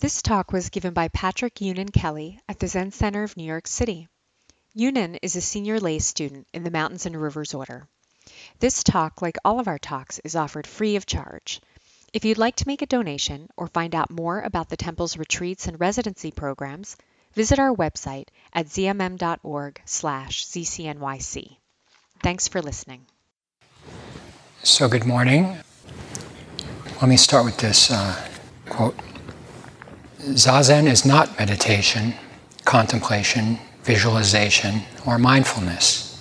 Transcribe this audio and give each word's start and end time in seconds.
This 0.00 0.22
talk 0.22 0.52
was 0.52 0.70
given 0.70 0.94
by 0.94 1.08
Patrick 1.08 1.56
Yunen 1.56 1.92
Kelly 1.92 2.38
at 2.48 2.60
the 2.60 2.68
Zen 2.68 2.92
Center 2.92 3.24
of 3.24 3.36
New 3.36 3.42
York 3.42 3.66
City. 3.66 4.06
Yunen 4.76 5.18
is 5.22 5.34
a 5.34 5.40
senior 5.40 5.80
lay 5.80 5.98
student 5.98 6.46
in 6.54 6.62
the 6.62 6.70
Mountains 6.70 7.04
and 7.04 7.20
Rivers 7.20 7.52
Order. 7.52 7.88
This 8.60 8.84
talk, 8.84 9.22
like 9.22 9.38
all 9.44 9.58
of 9.58 9.66
our 9.66 9.80
talks, 9.80 10.20
is 10.20 10.36
offered 10.36 10.68
free 10.68 10.94
of 10.94 11.04
charge. 11.04 11.60
If 12.12 12.24
you'd 12.24 12.38
like 12.38 12.54
to 12.56 12.68
make 12.68 12.80
a 12.80 12.86
donation 12.86 13.48
or 13.56 13.66
find 13.66 13.92
out 13.92 14.08
more 14.08 14.40
about 14.40 14.68
the 14.68 14.76
temple's 14.76 15.16
retreats 15.16 15.66
and 15.66 15.80
residency 15.80 16.30
programs, 16.30 16.96
visit 17.34 17.58
our 17.58 17.74
website 17.74 18.28
at 18.52 18.66
zmm.org/zcnyc. 18.66 21.56
Thanks 22.22 22.46
for 22.46 22.62
listening. 22.62 23.04
So, 24.62 24.88
good 24.88 25.06
morning. 25.06 25.58
Let 27.00 27.08
me 27.08 27.16
start 27.16 27.44
with 27.44 27.56
this 27.56 27.90
uh, 27.90 28.14
quote. 28.68 28.94
Zazen 30.20 30.88
is 30.88 31.04
not 31.04 31.38
meditation, 31.38 32.12
contemplation, 32.64 33.58
visualization, 33.84 34.82
or 35.06 35.16
mindfulness. 35.16 36.20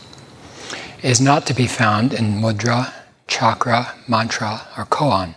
It 1.00 1.10
is 1.10 1.20
not 1.20 1.48
to 1.48 1.56
be 1.56 1.66
found 1.66 2.14
in 2.14 2.40
mudra, 2.40 2.94
chakra, 3.28 3.96
mantra, 4.08 4.68
or 4.78 4.86
koan. 4.86 5.34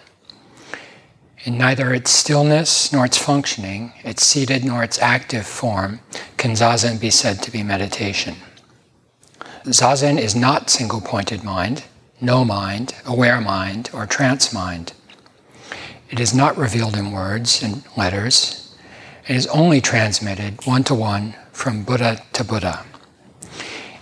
In 1.45 1.57
neither 1.57 1.95
its 1.95 2.11
stillness 2.11 2.93
nor 2.93 3.07
its 3.07 3.17
functioning, 3.17 3.95
its 4.05 4.27
seated 4.27 4.63
nor 4.63 4.85
its 4.85 4.99
active 5.01 5.47
form, 5.47 6.01
can 6.37 6.51
zazen 6.51 7.01
be 7.01 7.09
said 7.09 7.43
to 7.43 7.51
be 7.51 7.63
meditation. 7.63 8.37
Zazen 9.65 10.19
is 10.19 10.37
not 10.37 10.69
single 10.69 11.01
pointed 11.01 11.43
mind, 11.43 11.85
no 12.21 12.45
mind, 12.45 12.95
aware 13.07 13.41
mind, 13.41 13.89
or 13.95 14.05
trance 14.05 14.53
mind. 14.53 14.93
It 16.11 16.19
is 16.19 16.35
not 16.35 16.57
revealed 16.57 16.97
in 16.97 17.13
words 17.13 17.63
and 17.63 17.85
letters. 17.97 18.75
It 19.29 19.37
is 19.37 19.47
only 19.47 19.81
transmitted 19.81 20.67
one 20.67 20.83
to 20.85 20.95
one 20.95 21.37
from 21.53 21.85
Buddha 21.85 22.21
to 22.33 22.43
Buddha. 22.43 22.85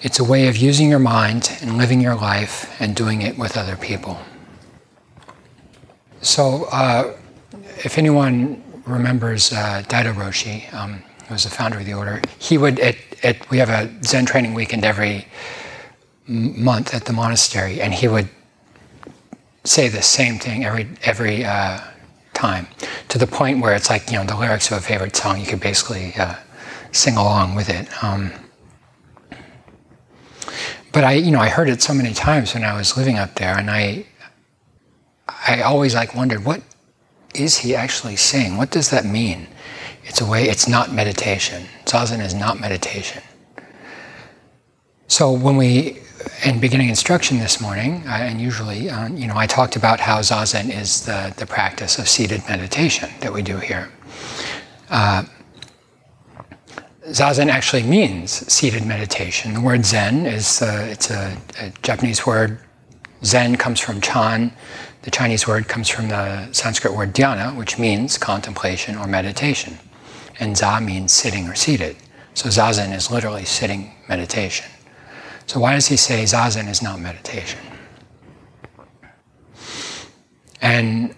It's 0.00 0.18
a 0.18 0.24
way 0.24 0.48
of 0.48 0.56
using 0.56 0.88
your 0.88 1.00
mind 1.00 1.50
and 1.60 1.76
living 1.76 2.00
your 2.00 2.14
life 2.14 2.80
and 2.80 2.96
doing 2.96 3.20
it 3.20 3.36
with 3.36 3.58
other 3.58 3.76
people. 3.76 4.18
So, 6.22 6.64
uh, 6.72 7.14
if 7.84 7.98
anyone 7.98 8.62
remembers 8.86 9.52
uh, 9.52 9.82
Daido 9.86 10.14
Roshi, 10.14 10.72
um, 10.72 11.02
who 11.26 11.34
was 11.34 11.44
the 11.44 11.50
founder 11.50 11.78
of 11.78 11.84
the 11.84 11.94
order, 11.94 12.22
he 12.38 12.56
would, 12.56 12.80
at, 12.80 12.96
at, 13.22 13.50
we 13.50 13.58
have 13.58 13.68
a 13.68 13.92
Zen 14.02 14.24
training 14.24 14.54
weekend 14.54 14.84
every 14.84 15.26
month 16.26 16.94
at 16.94 17.04
the 17.04 17.12
monastery, 17.12 17.80
and 17.80 17.92
he 17.92 18.08
would 18.08 18.28
say 19.64 19.88
the 19.88 20.02
same 20.02 20.38
thing 20.38 20.64
every, 20.64 20.88
every 21.02 21.44
uh, 21.44 21.80
time 22.38 22.66
to 23.08 23.18
the 23.18 23.26
point 23.26 23.60
where 23.60 23.74
it's 23.74 23.90
like 23.90 24.10
you 24.10 24.16
know 24.16 24.24
the 24.24 24.36
lyrics 24.36 24.70
of 24.70 24.78
a 24.78 24.80
favorite 24.80 25.16
song 25.16 25.40
you 25.40 25.46
could 25.46 25.60
basically 25.60 26.14
uh, 26.18 26.34
sing 26.92 27.16
along 27.16 27.54
with 27.54 27.68
it 27.68 27.86
um, 28.02 28.32
but 30.92 31.04
i 31.04 31.12
you 31.12 31.30
know 31.30 31.40
i 31.40 31.48
heard 31.48 31.68
it 31.68 31.82
so 31.82 31.92
many 31.92 32.14
times 32.14 32.54
when 32.54 32.64
i 32.64 32.74
was 32.76 32.96
living 32.96 33.18
up 33.18 33.34
there 33.34 33.58
and 33.58 33.70
i 33.70 34.04
i 35.46 35.62
always 35.62 35.94
like 35.94 36.14
wondered 36.14 36.44
what 36.44 36.62
is 37.34 37.58
he 37.58 37.74
actually 37.74 38.16
saying? 38.16 38.56
What 38.56 38.70
does 38.70 38.90
that 38.90 39.04
mean? 39.04 39.48
It's 40.04 40.20
a 40.20 40.26
way 40.26 40.44
it's 40.48 40.68
not 40.68 40.92
meditation. 40.92 41.66
Zazen 41.84 42.20
is 42.20 42.34
not 42.34 42.60
meditation. 42.60 43.22
So 45.06 45.32
when 45.32 45.56
we 45.56 45.98
in 46.44 46.60
beginning 46.60 46.88
instruction 46.88 47.38
this 47.38 47.60
morning, 47.60 48.02
uh, 48.06 48.10
and 48.10 48.40
usually, 48.40 48.90
uh, 48.90 49.08
you 49.08 49.26
know, 49.26 49.36
I 49.36 49.46
talked 49.46 49.76
about 49.76 50.00
how 50.00 50.20
zazen 50.20 50.70
is 50.70 51.04
the, 51.04 51.32
the 51.36 51.46
practice 51.46 51.98
of 51.98 52.08
seated 52.08 52.42
meditation 52.48 53.10
that 53.20 53.32
we 53.32 53.42
do 53.42 53.56
here. 53.58 53.90
Uh, 54.90 55.24
zazen 57.06 57.48
actually 57.48 57.82
means 57.82 58.30
seated 58.52 58.84
meditation. 58.86 59.54
The 59.54 59.60
word 59.60 59.84
Zen 59.84 60.26
is 60.26 60.62
it's 60.62 61.10
a, 61.10 61.36
a, 61.60 61.72
Japanese 61.82 62.26
word. 62.26 62.60
Zen 63.24 63.56
comes 63.56 63.80
from 63.80 64.00
Chan. 64.00 64.52
The 65.02 65.10
Chinese 65.10 65.46
word 65.46 65.68
comes 65.68 65.88
from 65.88 66.08
the 66.08 66.52
Sanskrit 66.52 66.94
word 66.94 67.14
dhyana, 67.14 67.56
which 67.56 67.78
means 67.78 68.18
contemplation 68.18 68.96
or 68.96 69.06
meditation, 69.06 69.78
and 70.38 70.56
za 70.56 70.80
means 70.80 71.12
sitting 71.12 71.48
or 71.48 71.54
seated. 71.54 71.96
So 72.34 72.48
zazen 72.48 72.94
is 72.94 73.10
literally 73.10 73.44
sitting 73.44 73.92
meditation. 74.08 74.66
So, 75.48 75.58
why 75.60 75.72
does 75.72 75.86
he 75.86 75.96
say 75.96 76.24
zazen 76.24 76.68
is 76.68 76.82
not 76.82 77.00
meditation? 77.00 77.58
And 80.60 81.14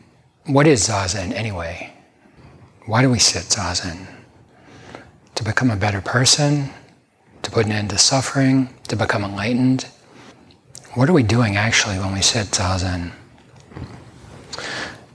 what 0.47 0.69
is 0.69 0.89
zazen 0.89 1.33
anyway? 1.33 1.93
Why 2.87 3.03
do 3.03 3.11
we 3.11 3.19
sit 3.19 3.43
zazen? 3.47 4.07
To 5.35 5.43
become 5.43 5.69
a 5.69 5.77
better 5.77 6.01
person? 6.01 6.71
To 7.43 7.51
put 7.51 7.67
an 7.67 7.73
end 7.73 7.91
to 7.91 7.99
suffering? 7.99 8.73
To 8.87 8.95
become 8.95 9.25
enlightened? 9.25 9.87
What 10.95 11.11
are 11.11 11.12
we 11.12 11.25
doing 11.25 11.57
actually 11.57 11.99
when 11.99 12.12
we 12.12 12.23
sit 12.23 12.47
zazen? 12.53 13.11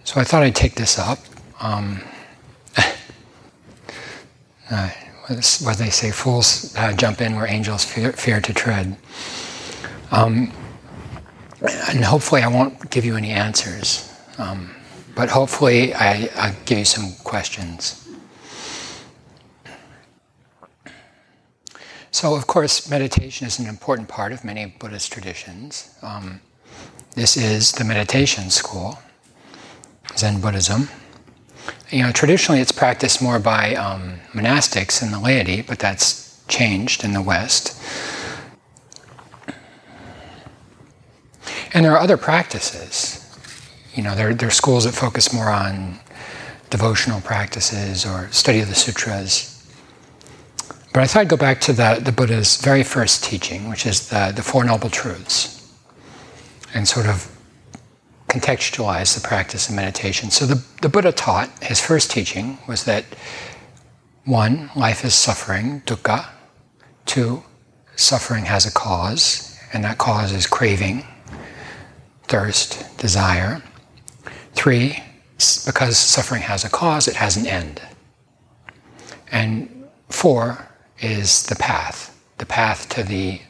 So 0.03 0.19
I 0.19 0.25
thought 0.25 0.43
I'd 0.43 0.55
take 0.55 0.75
this 0.75 0.99
up. 0.99 1.19
Um, 1.61 2.01
uh, 4.69 4.89
what 5.27 5.77
they 5.77 5.89
say, 5.89 6.11
fools 6.11 6.75
uh, 6.77 6.93
jump 6.93 7.21
in 7.21 7.35
where 7.35 7.47
angels 7.47 7.83
fear, 7.83 8.11
fear 8.11 8.39
to 8.41 8.53
tread. 8.53 8.95
Um, 10.11 10.51
and 11.89 12.03
hopefully, 12.03 12.41
I 12.41 12.47
won't 12.47 12.91
give 12.91 13.05
you 13.05 13.15
any 13.15 13.31
answers, 13.31 14.13
um, 14.37 14.69
but 15.15 15.29
hopefully, 15.29 15.93
I, 15.93 16.29
I'll 16.35 16.55
give 16.65 16.77
you 16.77 16.85
some 16.85 17.13
questions. 17.23 18.01
So, 22.11 22.35
of 22.35 22.47
course, 22.47 22.89
meditation 22.89 23.47
is 23.47 23.59
an 23.59 23.67
important 23.67 24.07
part 24.07 24.31
of 24.31 24.45
many 24.45 24.65
Buddhist 24.79 25.11
traditions. 25.11 25.97
Um, 26.01 26.39
this 27.15 27.35
is 27.35 27.71
the 27.73 27.83
meditation 27.83 28.49
school, 28.49 28.99
Zen 30.15 30.39
Buddhism. 30.39 30.87
You 31.91 32.03
know, 32.03 32.11
traditionally 32.11 32.61
it's 32.61 32.71
practiced 32.71 33.21
more 33.21 33.39
by 33.39 33.75
um, 33.75 34.19
monastics 34.33 35.03
and 35.03 35.13
the 35.13 35.19
laity, 35.19 35.61
but 35.61 35.77
that's 35.77 36.43
changed 36.47 37.03
in 37.03 37.13
the 37.13 37.21
West. 37.21 37.79
And 41.73 41.85
there 41.85 41.91
are 41.91 41.99
other 41.99 42.17
practices. 42.17 43.21
You 43.93 44.03
know, 44.03 44.15
there, 44.15 44.33
there 44.33 44.47
are 44.47 44.51
schools 44.51 44.85
that 44.85 44.93
focus 44.93 45.33
more 45.33 45.49
on 45.49 45.99
devotional 46.69 47.21
practices 47.21 48.05
or 48.05 48.29
study 48.31 48.61
of 48.61 48.67
the 48.67 48.75
sutras. 48.75 49.51
But 50.93 51.03
I 51.03 51.07
thought 51.07 51.21
I'd 51.21 51.29
go 51.29 51.37
back 51.37 51.59
to 51.61 51.73
the, 51.73 51.99
the 52.01 52.11
Buddha's 52.11 52.57
very 52.57 52.83
first 52.83 53.23
teaching, 53.23 53.69
which 53.69 53.85
is 53.85 54.09
the, 54.09 54.31
the 54.35 54.41
Four 54.41 54.63
Noble 54.63 54.89
Truths, 54.89 55.73
and 56.73 56.87
sort 56.87 57.05
of 57.05 57.34
contextualize 58.27 59.15
the 59.15 59.25
practice 59.25 59.69
of 59.69 59.75
meditation. 59.75 60.31
So 60.31 60.45
the, 60.45 60.63
the 60.81 60.89
Buddha 60.89 61.11
taught, 61.11 61.49
his 61.63 61.79
first 61.79 62.11
teaching 62.11 62.57
was 62.67 62.83
that 62.85 63.05
one, 64.25 64.71
life 64.75 65.05
is 65.05 65.13
suffering, 65.13 65.81
dukkha. 65.85 66.27
Two, 67.05 67.43
suffering 67.95 68.45
has 68.45 68.65
a 68.65 68.71
cause, 68.71 69.57
and 69.71 69.83
that 69.83 69.99
cause 69.99 70.31
is 70.31 70.47
craving, 70.47 71.05
thirst, 72.23 72.97
desire. 72.97 73.61
Three, 74.53 75.03
because 75.65 75.97
suffering 75.97 76.41
has 76.41 76.63
a 76.63 76.69
cause, 76.69 77.07
it 77.07 77.15
has 77.15 77.37
an 77.37 77.45
end. 77.45 77.81
And 79.31 79.87
four 80.09 80.67
is 80.99 81.43
the 81.43 81.55
path, 81.55 82.17
the 82.37 82.45
path 82.45 82.89
to 82.89 83.03
the 83.03 83.41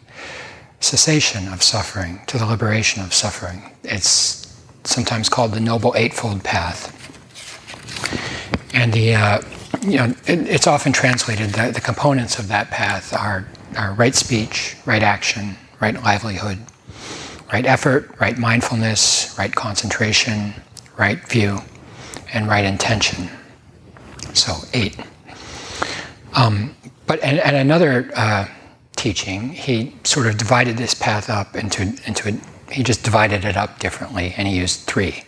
cessation 0.79 1.47
of 1.47 1.63
suffering, 1.63 2.21
to 2.27 2.37
the 2.37 2.45
liberation 2.45 3.01
of 3.01 3.13
suffering. 3.13 3.71
It's 3.83 4.44
sometimes 4.87 5.29
called 5.29 5.51
the 5.51 5.59
Noble 5.59 5.93
Eightfold 5.95 6.43
Path. 6.43 6.91
And 8.73 8.91
the, 8.93 9.15
uh, 9.15 9.41
you 9.81 9.97
know, 9.97 10.13
it, 10.27 10.47
it's 10.47 10.67
often 10.67 10.91
translated 10.91 11.51
that 11.51 11.73
the 11.73 11.81
components 11.81 12.39
of 12.39 12.47
that 12.49 12.69
path 12.71 13.13
are, 13.13 13.47
are 13.77 13.93
right 13.93 14.15
speech, 14.15 14.75
right 14.85 15.03
action, 15.03 15.55
right 15.79 15.95
livelihood, 16.03 16.59
right 17.51 17.65
effort, 17.65 18.19
right 18.19 18.37
mindfulness, 18.37 19.35
right 19.37 19.53
concentration, 19.53 20.53
right 20.97 21.19
view, 21.29 21.59
and 22.33 22.47
right 22.47 22.65
intention. 22.65 23.29
So, 24.33 24.53
eight. 24.73 24.97
Um, 26.35 26.75
but 27.07 27.21
and, 27.23 27.39
and 27.39 27.55
another 27.55 28.11
uh, 28.15 28.47
teaching, 28.95 29.49
he 29.49 29.95
sort 30.03 30.27
of 30.27 30.37
divided 30.37 30.77
this 30.77 30.93
path 30.93 31.29
up 31.29 31.55
into, 31.55 31.83
into 32.05 32.29
a 32.29 32.54
he 32.75 32.83
just 32.83 33.03
divided 33.03 33.45
it 33.45 33.55
up 33.55 33.79
differently 33.79 34.33
and 34.37 34.47
he 34.47 34.57
used 34.57 34.81
three 34.81 35.23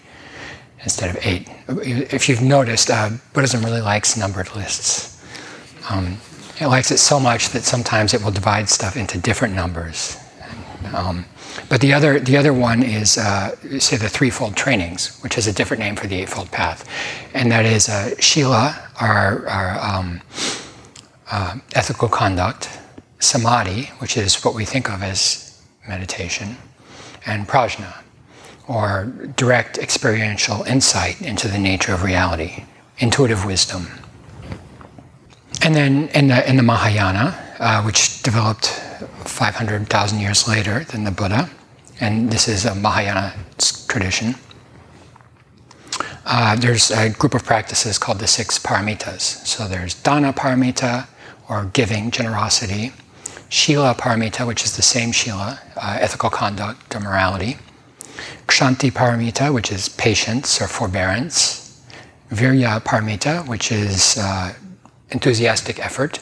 instead 0.83 1.09
of 1.09 1.25
eight. 1.25 1.47
If 1.67 2.27
you've 2.27 2.41
noticed, 2.41 2.89
uh, 2.89 3.11
Buddhism 3.33 3.63
really 3.63 3.81
likes 3.81 4.17
numbered 4.17 4.53
lists. 4.55 5.23
Um, 5.89 6.17
it 6.59 6.67
likes 6.67 6.91
it 6.91 6.97
so 6.97 7.19
much 7.19 7.49
that 7.49 7.63
sometimes 7.63 8.13
it 8.13 8.21
will 8.23 8.31
divide 8.31 8.67
stuff 8.67 8.97
into 8.97 9.17
different 9.17 9.55
numbers. 9.55 10.17
Um, 10.93 11.25
but 11.69 11.81
the 11.81 11.93
other, 11.93 12.19
the 12.19 12.37
other 12.37 12.53
one 12.53 12.83
is, 12.83 13.17
uh, 13.17 13.55
say, 13.79 13.97
the 13.97 14.09
threefold 14.09 14.55
trainings, 14.55 15.17
which 15.21 15.37
is 15.37 15.47
a 15.47 15.53
different 15.53 15.81
name 15.81 15.95
for 15.95 16.07
the 16.07 16.15
eightfold 16.21 16.51
path, 16.51 16.87
and 17.33 17.51
that 17.51 17.65
is 17.65 17.89
uh, 17.89 18.15
shila, 18.19 18.89
our, 18.99 19.47
our 19.47 19.79
um, 19.79 20.21
uh, 21.31 21.55
ethical 21.75 22.07
conduct, 22.07 22.69
samadhi, 23.19 23.85
which 23.99 24.17
is 24.17 24.43
what 24.43 24.53
we 24.53 24.65
think 24.65 24.89
of 24.89 25.01
as 25.01 25.61
meditation, 25.87 26.57
and 27.27 27.47
prajna, 27.47 27.93
or 28.67 29.05
direct 29.35 29.77
experiential 29.77 30.63
insight 30.63 31.21
into 31.21 31.47
the 31.47 31.59
nature 31.59 31.93
of 31.93 32.03
reality, 32.03 32.63
intuitive 32.97 33.45
wisdom. 33.45 33.87
And 35.61 35.75
then 35.75 36.07
in 36.09 36.27
the, 36.27 36.49
in 36.49 36.57
the 36.57 36.63
Mahayana, 36.63 37.37
uh, 37.59 37.83
which 37.83 38.23
developed 38.23 38.67
500,000 39.25 40.19
years 40.19 40.47
later 40.47 40.85
than 40.85 41.03
the 41.03 41.11
Buddha, 41.11 41.49
and 41.99 42.29
this 42.31 42.47
is 42.47 42.65
a 42.65 42.75
Mahayana 42.75 43.33
tradition. 43.87 44.35
Uh, 46.25 46.55
there's 46.55 46.91
a 46.91 47.09
group 47.09 47.33
of 47.33 47.43
practices 47.43 47.97
called 47.97 48.19
the 48.19 48.27
six 48.27 48.59
paramitas. 48.59 49.21
So 49.45 49.67
there's 49.67 49.93
dana 49.93 50.33
paramita, 50.33 51.07
or 51.49 51.65
giving, 51.73 52.11
generosity, 52.11 52.91
shila 53.49 53.95
paramita, 53.95 54.45
which 54.45 54.63
is 54.63 54.75
the 54.75 54.81
same 54.81 55.11
shila, 55.11 55.59
uh, 55.75 55.97
ethical 55.99 56.29
conduct 56.29 56.95
or 56.95 56.99
morality, 56.99 57.57
kshanti 58.47 58.91
paramita, 58.91 59.53
which 59.53 59.71
is 59.71 59.89
patience 59.89 60.61
or 60.61 60.67
forbearance, 60.67 61.81
virya 62.31 62.81
paramita, 62.83 63.47
which 63.47 63.71
is 63.71 64.17
uh, 64.17 64.53
enthusiastic 65.09 65.79
effort, 65.79 66.19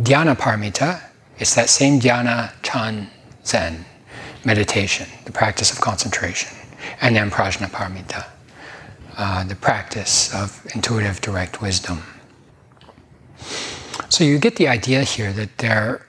dhyana 0.00 0.36
paramita, 0.36 1.02
it's 1.38 1.54
that 1.54 1.68
same 1.68 2.00
dhyana, 2.00 2.52
chan, 2.62 3.10
zen, 3.44 3.84
meditation, 4.44 5.06
the 5.24 5.32
practice 5.32 5.70
of 5.70 5.80
concentration, 5.80 6.56
and 7.00 7.14
then 7.14 7.30
prajnaparamita, 7.30 8.26
uh, 9.16 9.44
the 9.44 9.54
practice 9.54 10.34
of 10.34 10.66
intuitive 10.74 11.20
direct 11.20 11.60
wisdom. 11.60 12.02
So 14.08 14.24
you 14.24 14.38
get 14.38 14.56
the 14.56 14.68
idea 14.68 15.02
here 15.02 15.32
that 15.34 15.58
there, 15.58 16.06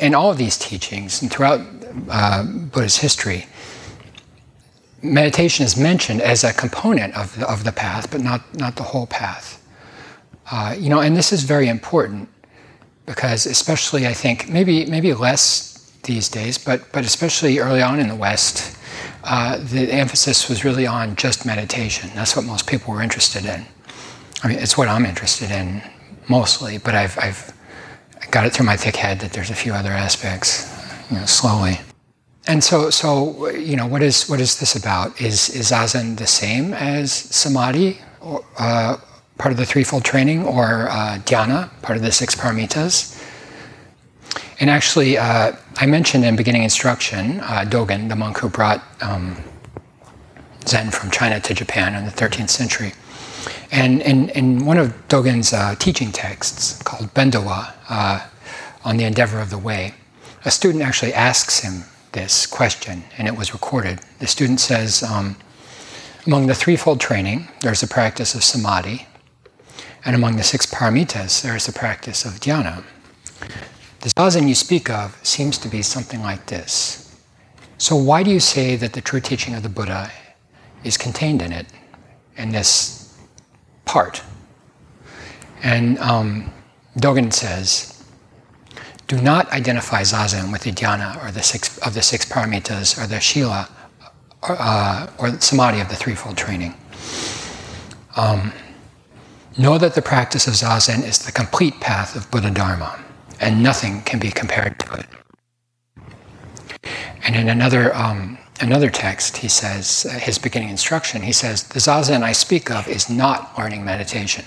in 0.00 0.14
all 0.14 0.30
of 0.30 0.38
these 0.38 0.58
teachings 0.58 1.22
and 1.22 1.30
throughout 1.30 1.60
uh, 2.08 2.42
Buddha's 2.44 2.98
history, 2.98 3.46
meditation 5.02 5.64
is 5.64 5.76
mentioned 5.76 6.20
as 6.20 6.44
a 6.44 6.52
component 6.52 7.16
of 7.16 7.38
the, 7.38 7.50
of 7.50 7.64
the 7.64 7.72
path, 7.72 8.10
but 8.10 8.20
not, 8.20 8.42
not 8.56 8.76
the 8.76 8.82
whole 8.82 9.06
path. 9.06 9.56
Uh, 10.50 10.74
you 10.78 10.88
know, 10.88 11.00
and 11.00 11.16
this 11.16 11.32
is 11.32 11.44
very 11.44 11.68
important 11.68 12.28
because, 13.06 13.46
especially, 13.46 14.06
I 14.06 14.12
think 14.12 14.48
maybe 14.48 14.86
maybe 14.86 15.12
less 15.14 15.92
these 16.04 16.28
days, 16.28 16.58
but, 16.58 16.90
but 16.92 17.04
especially 17.04 17.58
early 17.58 17.82
on 17.82 18.00
in 18.00 18.08
the 18.08 18.14
West, 18.14 18.76
uh, 19.24 19.58
the 19.58 19.92
emphasis 19.92 20.48
was 20.48 20.64
really 20.64 20.86
on 20.86 21.14
just 21.16 21.44
meditation. 21.44 22.10
That's 22.14 22.34
what 22.34 22.44
most 22.44 22.66
people 22.66 22.94
were 22.94 23.02
interested 23.02 23.44
in. 23.44 23.64
I 24.42 24.48
mean, 24.48 24.58
it's 24.58 24.78
what 24.78 24.88
I'm 24.88 25.04
interested 25.04 25.50
in 25.50 25.82
mostly, 26.28 26.78
but 26.78 26.94
I've, 26.94 27.18
I've 27.18 27.52
got 28.30 28.46
it 28.46 28.52
through 28.52 28.66
my 28.66 28.76
thick 28.76 28.96
head 28.96 29.20
that 29.20 29.32
there's 29.32 29.50
a 29.50 29.54
few 29.54 29.72
other 29.72 29.90
aspects, 29.90 30.72
you 31.10 31.16
know, 31.18 31.26
slowly. 31.26 31.80
And 32.46 32.64
so, 32.64 32.90
so 32.90 33.48
you 33.50 33.76
know, 33.76 33.86
what 33.86 34.02
is 34.02 34.28
what 34.28 34.40
is 34.40 34.58
this 34.58 34.74
about? 34.74 35.20
Is 35.20 35.50
is 35.50 35.70
zazen 35.70 36.16
the 36.16 36.26
same 36.26 36.72
as 36.72 37.12
samadhi, 37.12 37.98
or, 38.20 38.44
uh, 38.58 38.96
part 39.38 39.52
of 39.52 39.58
the 39.58 39.66
threefold 39.66 40.04
training, 40.04 40.44
or 40.44 40.88
uh, 40.88 41.18
dhyana, 41.24 41.70
part 41.82 41.96
of 41.96 42.02
the 42.02 42.12
six 42.12 42.34
paramitas? 42.34 43.16
And 44.58 44.68
actually, 44.68 45.16
uh, 45.16 45.52
I 45.76 45.86
mentioned 45.86 46.24
in 46.24 46.36
beginning 46.36 46.64
instruction, 46.64 47.40
uh, 47.40 47.64
Dogen, 47.66 48.08
the 48.08 48.16
monk 48.16 48.38
who 48.38 48.48
brought 48.48 48.82
um, 49.00 49.36
Zen 50.66 50.90
from 50.90 51.10
China 51.10 51.40
to 51.40 51.54
Japan 51.54 51.94
in 51.94 52.04
the 52.04 52.10
13th 52.10 52.50
century. 52.50 52.92
And 53.72 54.02
in, 54.02 54.64
one 54.64 54.78
of 54.78 54.92
Dogen's 55.08 55.52
uh, 55.52 55.74
teaching 55.76 56.12
texts 56.12 56.82
called 56.82 57.12
Bendowa, 57.14 57.72
uh, 57.88 58.26
on 58.84 58.96
the 58.96 59.04
endeavor 59.04 59.40
of 59.40 59.50
the 59.50 59.58
way, 59.58 59.94
a 60.44 60.50
student 60.50 60.82
actually 60.82 61.12
asks 61.12 61.60
him 61.60 61.84
this 62.12 62.46
question, 62.46 63.04
and 63.18 63.28
it 63.28 63.36
was 63.36 63.52
recorded. 63.52 64.00
The 64.18 64.26
student 64.26 64.60
says, 64.60 65.02
um, 65.02 65.36
Among 66.26 66.46
the 66.46 66.54
threefold 66.54 67.00
training, 67.00 67.48
there's 67.60 67.80
the 67.80 67.86
practice 67.86 68.34
of 68.34 68.42
samadhi, 68.42 69.06
and 70.04 70.16
among 70.16 70.36
the 70.36 70.42
six 70.42 70.66
paramitas, 70.66 71.42
there's 71.42 71.66
the 71.66 71.72
practice 71.72 72.24
of 72.24 72.40
dhyana. 72.40 72.84
The 74.00 74.08
zazen 74.08 74.48
you 74.48 74.54
speak 74.54 74.88
of 74.90 75.18
seems 75.22 75.58
to 75.58 75.68
be 75.68 75.82
something 75.82 76.22
like 76.22 76.46
this. 76.46 77.14
So, 77.78 77.96
why 77.96 78.22
do 78.22 78.30
you 78.30 78.40
say 78.40 78.76
that 78.76 78.94
the 78.94 79.00
true 79.00 79.20
teaching 79.20 79.54
of 79.54 79.62
the 79.62 79.68
Buddha 79.68 80.10
is 80.84 80.96
contained 80.96 81.42
in 81.42 81.52
it, 81.52 81.66
in 82.36 82.50
this 82.50 83.18
part? 83.84 84.22
And 85.62 85.98
um, 85.98 86.52
Dogen 86.96 87.32
says, 87.32 88.04
do 89.06 89.20
not 89.20 89.50
identify 89.50 90.02
zazen 90.02 90.52
with 90.52 90.62
the 90.62 90.70
dhyana 90.70 91.22
or 91.24 91.32
the 91.32 91.42
six 91.42 91.78
of 91.78 91.94
the 91.94 92.02
six 92.02 92.24
paramitas 92.24 92.96
or 92.96 93.08
the 93.08 93.18
shila 93.18 93.68
or, 94.42 94.56
uh, 94.58 95.10
or 95.18 95.30
samadhi 95.40 95.80
of 95.80 95.88
the 95.88 95.96
threefold 95.96 96.36
training. 96.36 96.74
Um, 98.16 98.52
know 99.58 99.78
that 99.78 99.94
the 99.94 100.02
practice 100.02 100.46
of 100.46 100.54
zazen 100.54 101.02
is 101.02 101.18
the 101.18 101.32
complete 101.32 101.80
path 101.80 102.14
of 102.14 102.30
Buddha 102.30 102.50
Dharma 102.50 103.04
and 103.40 103.62
nothing 103.62 104.02
can 104.02 104.20
be 104.20 104.30
compared 104.30 104.78
to 104.78 104.94
it. 105.00 105.06
And 107.24 107.34
in 107.34 107.48
another, 107.48 107.94
um, 107.96 108.38
another 108.60 108.90
text, 108.90 109.38
he 109.38 109.48
says, 109.48 110.06
uh, 110.08 110.18
his 110.18 110.38
beginning 110.38 110.68
instruction, 110.68 111.22
he 111.22 111.32
says, 111.32 111.64
The 111.64 111.80
zazen 111.80 112.22
I 112.22 112.32
speak 112.32 112.70
of 112.70 112.86
is 112.86 113.10
not 113.10 113.56
learning 113.58 113.84
meditation. 113.84 114.44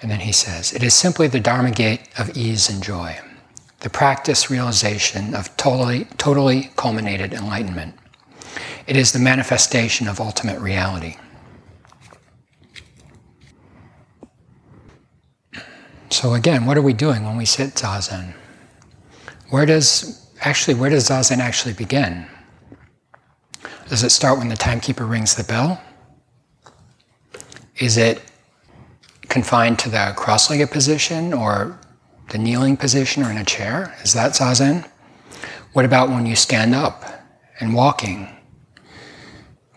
And 0.00 0.10
then 0.10 0.20
he 0.20 0.32
says, 0.32 0.72
It 0.72 0.82
is 0.82 0.94
simply 0.94 1.26
the 1.26 1.40
Dharma 1.40 1.70
gate 1.70 2.02
of 2.18 2.36
ease 2.36 2.68
and 2.68 2.82
joy, 2.82 3.18
the 3.80 3.90
practice 3.90 4.50
realization 4.50 5.34
of 5.34 5.54
totally, 5.56 6.04
totally 6.18 6.70
culminated 6.76 7.32
enlightenment. 7.32 7.94
It 8.86 8.96
is 8.96 9.12
the 9.12 9.18
manifestation 9.18 10.06
of 10.06 10.20
ultimate 10.20 10.60
reality. 10.60 11.16
So 16.10 16.34
again, 16.34 16.66
what 16.66 16.78
are 16.78 16.82
we 16.82 16.92
doing 16.92 17.24
when 17.24 17.36
we 17.36 17.44
sit 17.44 17.74
zazen? 17.74 18.34
Where 19.50 19.66
does 19.66 20.25
actually 20.40 20.74
where 20.74 20.90
does 20.90 21.08
zazen 21.08 21.38
actually 21.38 21.74
begin? 21.74 22.26
Does 23.88 24.02
it 24.02 24.10
start 24.10 24.38
when 24.38 24.48
the 24.48 24.56
timekeeper 24.56 25.04
rings 25.04 25.34
the 25.34 25.44
bell? 25.44 25.80
Is 27.78 27.96
it 27.96 28.22
confined 29.28 29.78
to 29.80 29.88
the 29.88 30.12
cross-legged 30.16 30.70
position 30.70 31.32
or 31.32 31.78
the 32.30 32.38
kneeling 32.38 32.76
position 32.76 33.22
or 33.22 33.30
in 33.30 33.36
a 33.36 33.44
chair? 33.44 33.94
Is 34.02 34.12
that 34.14 34.32
zazen? 34.32 34.88
What 35.72 35.84
about 35.84 36.08
when 36.08 36.26
you 36.26 36.36
stand 36.36 36.74
up 36.74 37.04
and 37.60 37.74
walking? 37.74 38.28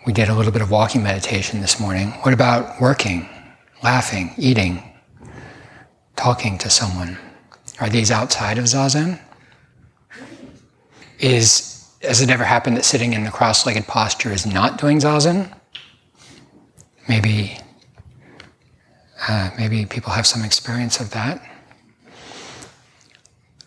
We 0.06 0.14
did 0.14 0.30
a 0.30 0.34
little 0.34 0.52
bit 0.52 0.62
of 0.62 0.72
walking 0.72 1.04
meditation 1.04 1.62
this 1.62 1.80
morning. 1.80 2.12
What 2.24 2.34
about 2.34 2.82
working, 2.82 3.30
laughing, 3.84 4.34
eating, 4.38 4.82
talking 6.20 6.58
to 6.58 6.70
someone. 6.70 7.18
Are 7.80 7.90
these 7.90 8.12
outside 8.12 8.58
of 8.58 8.66
zazen? 8.66 9.20
Is 11.20 11.88
has 12.02 12.22
it 12.22 12.30
ever 12.30 12.46
happened 12.46 12.78
that 12.78 12.86
sitting 12.86 13.14
in 13.14 13.26
the 13.26 13.32
cross-legged 13.32 13.86
posture 13.86 14.32
is 14.32 14.46
not 14.46 14.80
doing 14.80 15.00
zazen? 15.00 15.54
Maybe 17.08 17.58
uh, 19.28 19.52
maybe 19.58 19.86
people 19.86 20.14
have 20.14 20.26
some 20.26 20.46
experience 20.46 21.00
of 21.00 21.12
that. 21.12 21.46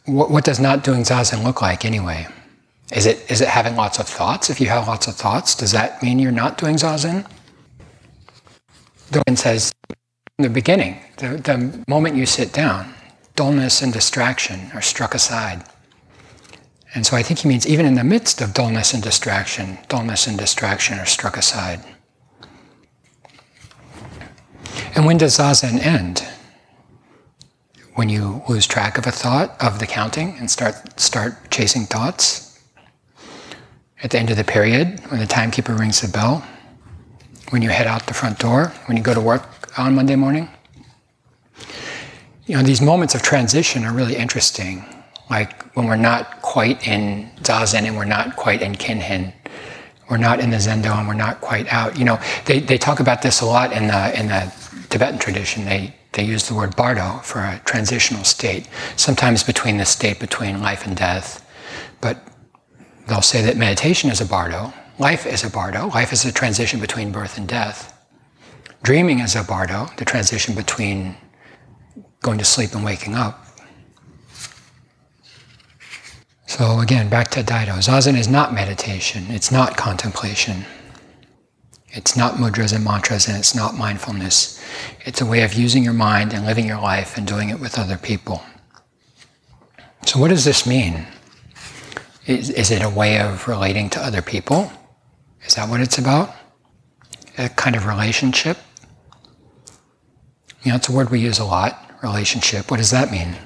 What, 0.06 0.30
what 0.30 0.44
does 0.44 0.58
not 0.58 0.82
doing 0.82 1.02
zazen 1.02 1.44
look 1.44 1.60
like 1.60 1.84
anyway? 1.84 2.26
Is 2.92 3.06
it 3.06 3.30
is 3.30 3.40
it 3.40 3.48
having 3.48 3.76
lots 3.76 3.98
of 3.98 4.08
thoughts? 4.08 4.48
If 4.48 4.60
you 4.60 4.68
have 4.68 4.88
lots 4.88 5.06
of 5.06 5.14
thoughts, 5.14 5.54
does 5.54 5.72
that 5.72 6.02
mean 6.02 6.18
you're 6.18 6.32
not 6.32 6.56
doing 6.56 6.76
zazen? 6.76 7.26
Dogen 9.10 9.36
says 9.36 9.72
in 10.38 10.44
the 10.44 10.50
beginning, 10.50 10.98
the, 11.18 11.36
the 11.36 11.84
moment 11.86 12.16
you 12.16 12.24
sit 12.24 12.52
down, 12.52 12.94
dullness 13.36 13.82
and 13.82 13.92
distraction 13.92 14.70
are 14.72 14.80
struck 14.80 15.14
aside. 15.14 15.62
And 16.94 17.06
so 17.06 17.16
I 17.16 17.22
think 17.22 17.40
he 17.40 17.48
means 17.48 17.66
even 17.66 17.86
in 17.86 17.94
the 17.94 18.04
midst 18.04 18.40
of 18.40 18.52
dullness 18.52 18.92
and 18.92 19.02
distraction, 19.02 19.78
dullness 19.88 20.26
and 20.26 20.38
distraction 20.38 20.98
are 20.98 21.06
struck 21.06 21.36
aside. 21.36 21.82
And 24.94 25.06
when 25.06 25.16
does 25.16 25.38
zazen 25.38 25.78
end? 25.78 26.26
When 27.94 28.08
you 28.08 28.42
lose 28.48 28.66
track 28.66 28.98
of 28.98 29.06
a 29.06 29.10
thought, 29.10 29.56
of 29.62 29.78
the 29.78 29.86
counting, 29.86 30.36
and 30.38 30.50
start, 30.50 31.00
start 31.00 31.50
chasing 31.50 31.84
thoughts? 31.84 32.60
At 34.02 34.10
the 34.10 34.18
end 34.18 34.30
of 34.30 34.36
the 34.36 34.44
period, 34.44 35.00
when 35.10 35.20
the 35.20 35.26
timekeeper 35.26 35.74
rings 35.74 36.00
the 36.00 36.08
bell? 36.08 36.44
When 37.50 37.62
you 37.62 37.70
head 37.70 37.86
out 37.86 38.06
the 38.06 38.14
front 38.14 38.38
door? 38.38 38.72
When 38.86 38.96
you 38.96 39.02
go 39.02 39.14
to 39.14 39.20
work 39.20 39.78
on 39.78 39.94
Monday 39.94 40.16
morning. 40.16 40.48
You 42.46 42.56
know, 42.56 42.62
these 42.62 42.82
moments 42.82 43.14
of 43.14 43.22
transition 43.22 43.84
are 43.84 43.92
really 43.92 44.16
interesting. 44.16 44.84
Like 45.30 45.62
when 45.74 45.86
we're 45.86 45.96
not 45.96 46.42
quite 46.42 46.86
in 46.86 47.30
zazen 47.42 47.86
and 47.86 47.96
we're 47.96 48.04
not 48.04 48.36
quite 48.36 48.62
in 48.62 48.74
kinhin, 48.74 49.32
we're 50.10 50.18
not 50.18 50.40
in 50.40 50.50
the 50.50 50.58
zendo 50.58 50.96
and 50.98 51.08
we're 51.08 51.14
not 51.14 51.40
quite 51.40 51.72
out. 51.72 51.98
You 51.98 52.04
know, 52.04 52.20
they, 52.44 52.60
they 52.60 52.78
talk 52.78 53.00
about 53.00 53.22
this 53.22 53.40
a 53.40 53.46
lot 53.46 53.72
in 53.72 53.86
the 53.86 54.18
in 54.18 54.28
the 54.28 54.52
Tibetan 54.90 55.18
tradition. 55.18 55.64
They 55.64 55.94
they 56.12 56.24
use 56.24 56.46
the 56.46 56.54
word 56.54 56.76
bardo 56.76 57.20
for 57.22 57.38
a 57.40 57.60
transitional 57.64 58.24
state, 58.24 58.68
sometimes 58.96 59.42
between 59.42 59.78
the 59.78 59.86
state 59.86 60.20
between 60.20 60.60
life 60.60 60.86
and 60.86 60.96
death. 60.96 61.46
But 62.00 62.22
they'll 63.06 63.22
say 63.22 63.42
that 63.42 63.56
meditation 63.56 64.10
is 64.10 64.20
a 64.20 64.26
bardo, 64.26 64.72
life 64.98 65.24
is 65.24 65.44
a 65.44 65.50
bardo, 65.50 65.88
life 65.88 66.12
is 66.12 66.24
a 66.24 66.32
transition 66.32 66.80
between 66.80 67.12
birth 67.12 67.38
and 67.38 67.48
death. 67.48 67.88
Dreaming 68.82 69.20
is 69.20 69.34
a 69.36 69.44
bardo, 69.44 69.88
the 69.96 70.04
transition 70.04 70.54
between 70.54 71.16
going 72.20 72.38
to 72.38 72.44
sleep 72.44 72.74
and 72.74 72.84
waking 72.84 73.14
up. 73.14 73.41
So 76.52 76.80
again, 76.80 77.08
back 77.08 77.28
to 77.28 77.42
Daido. 77.42 77.78
Zazen 77.78 78.14
is 78.14 78.28
not 78.28 78.52
meditation, 78.52 79.24
it's 79.30 79.50
not 79.50 79.78
contemplation. 79.78 80.66
It's 81.88 82.14
not 82.14 82.34
mudras 82.34 82.74
and 82.74 82.84
mantras 82.84 83.26
and 83.26 83.38
it's 83.38 83.54
not 83.54 83.74
mindfulness. 83.74 84.62
It's 85.06 85.22
a 85.22 85.24
way 85.24 85.44
of 85.44 85.54
using 85.54 85.82
your 85.82 85.94
mind 85.94 86.34
and 86.34 86.44
living 86.44 86.66
your 86.66 86.78
life 86.78 87.16
and 87.16 87.26
doing 87.26 87.48
it 87.48 87.58
with 87.58 87.78
other 87.78 87.96
people. 87.96 88.42
So, 90.04 90.20
what 90.20 90.28
does 90.28 90.44
this 90.44 90.66
mean? 90.66 91.06
Is, 92.26 92.50
is 92.50 92.70
it 92.70 92.82
a 92.82 92.90
way 92.90 93.18
of 93.18 93.48
relating 93.48 93.88
to 93.88 94.04
other 94.04 94.20
people? 94.20 94.70
Is 95.46 95.54
that 95.54 95.70
what 95.70 95.80
it's 95.80 95.96
about? 95.96 96.34
A 97.38 97.48
kind 97.48 97.74
of 97.76 97.86
relationship? 97.86 98.58
You 100.64 100.72
know, 100.72 100.76
it's 100.76 100.90
a 100.90 100.92
word 100.92 101.08
we 101.08 101.18
use 101.18 101.38
a 101.38 101.46
lot 101.46 101.92
relationship. 102.02 102.70
What 102.70 102.76
does 102.76 102.90
that 102.90 103.10
mean? 103.10 103.38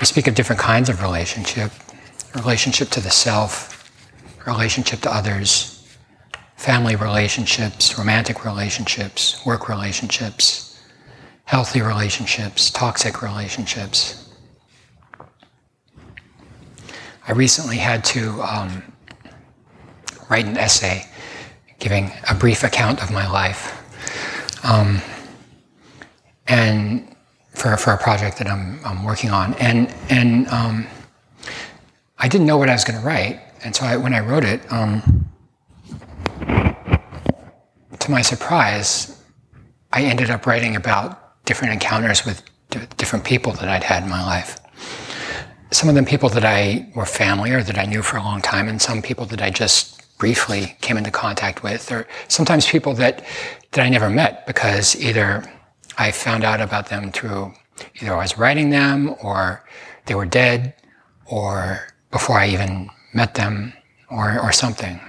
We 0.00 0.06
speak 0.06 0.26
of 0.26 0.34
different 0.34 0.60
kinds 0.60 0.88
of 0.88 1.02
relationship 1.02 1.70
relationship 2.34 2.88
to 2.90 3.00
the 3.00 3.10
self, 3.10 3.90
relationship 4.46 5.00
to 5.00 5.14
others, 5.14 5.86
family 6.56 6.96
relationships, 6.96 7.96
romantic 7.98 8.44
relationships, 8.44 9.44
work 9.46 9.68
relationships, 9.68 10.80
healthy 11.44 11.80
relationships, 11.80 12.70
toxic 12.70 13.22
relationships. 13.22 14.32
I 17.26 17.32
recently 17.32 17.76
had 17.76 18.04
to 18.06 18.42
um, 18.42 18.82
write 20.28 20.46
an 20.46 20.58
essay 20.58 21.06
giving 21.78 22.10
a 22.28 22.34
brief 22.34 22.64
account 22.64 23.02
of 23.02 23.10
my 23.10 23.30
life. 23.30 23.80
Um, 24.64 25.00
and 26.46 27.13
for, 27.54 27.76
for 27.76 27.92
a 27.92 27.98
project 27.98 28.38
that 28.38 28.48
I'm, 28.48 28.78
I'm 28.84 29.04
working 29.04 29.30
on. 29.30 29.54
And, 29.54 29.92
and 30.10 30.46
um, 30.48 30.86
I 32.18 32.28
didn't 32.28 32.46
know 32.46 32.56
what 32.56 32.68
I 32.68 32.72
was 32.72 32.84
going 32.84 33.00
to 33.00 33.06
write. 33.06 33.40
And 33.64 33.74
so 33.74 33.86
I, 33.86 33.96
when 33.96 34.12
I 34.12 34.20
wrote 34.20 34.44
it, 34.44 34.60
um, 34.72 35.28
to 37.98 38.10
my 38.10 38.20
surprise, 38.20 39.22
I 39.92 40.02
ended 40.02 40.28
up 40.30 40.46
writing 40.46 40.76
about 40.76 41.42
different 41.46 41.72
encounters 41.72 42.24
with 42.26 42.42
d- 42.70 42.80
different 42.96 43.24
people 43.24 43.52
that 43.52 43.68
I'd 43.68 43.84
had 43.84 44.02
in 44.02 44.10
my 44.10 44.22
life. 44.22 44.60
Some 45.70 45.88
of 45.88 45.94
them 45.94 46.04
people 46.04 46.28
that 46.30 46.44
I 46.44 46.90
were 46.94 47.06
family 47.06 47.50
or 47.52 47.62
that 47.62 47.78
I 47.78 47.84
knew 47.84 48.02
for 48.02 48.16
a 48.16 48.22
long 48.22 48.42
time, 48.42 48.68
and 48.68 48.80
some 48.80 49.02
people 49.02 49.26
that 49.26 49.40
I 49.40 49.50
just 49.50 50.18
briefly 50.18 50.76
came 50.80 50.96
into 50.96 51.10
contact 51.10 51.62
with, 51.62 51.90
or 51.90 52.06
sometimes 52.28 52.66
people 52.66 52.94
that, 52.94 53.24
that 53.72 53.84
I 53.84 53.88
never 53.88 54.10
met 54.10 54.46
because 54.46 54.94
either 54.96 55.44
I 55.98 56.10
found 56.10 56.44
out 56.44 56.60
about 56.60 56.88
them 56.88 57.12
through 57.12 57.54
either 58.00 58.14
I 58.14 58.18
was 58.18 58.38
writing 58.38 58.70
them 58.70 59.14
or 59.22 59.64
they 60.06 60.14
were 60.14 60.26
dead 60.26 60.74
or 61.26 61.86
before 62.10 62.38
I 62.38 62.48
even 62.48 62.90
met 63.12 63.34
them 63.34 63.72
or, 64.10 64.40
or 64.40 64.52
something. 64.52 65.00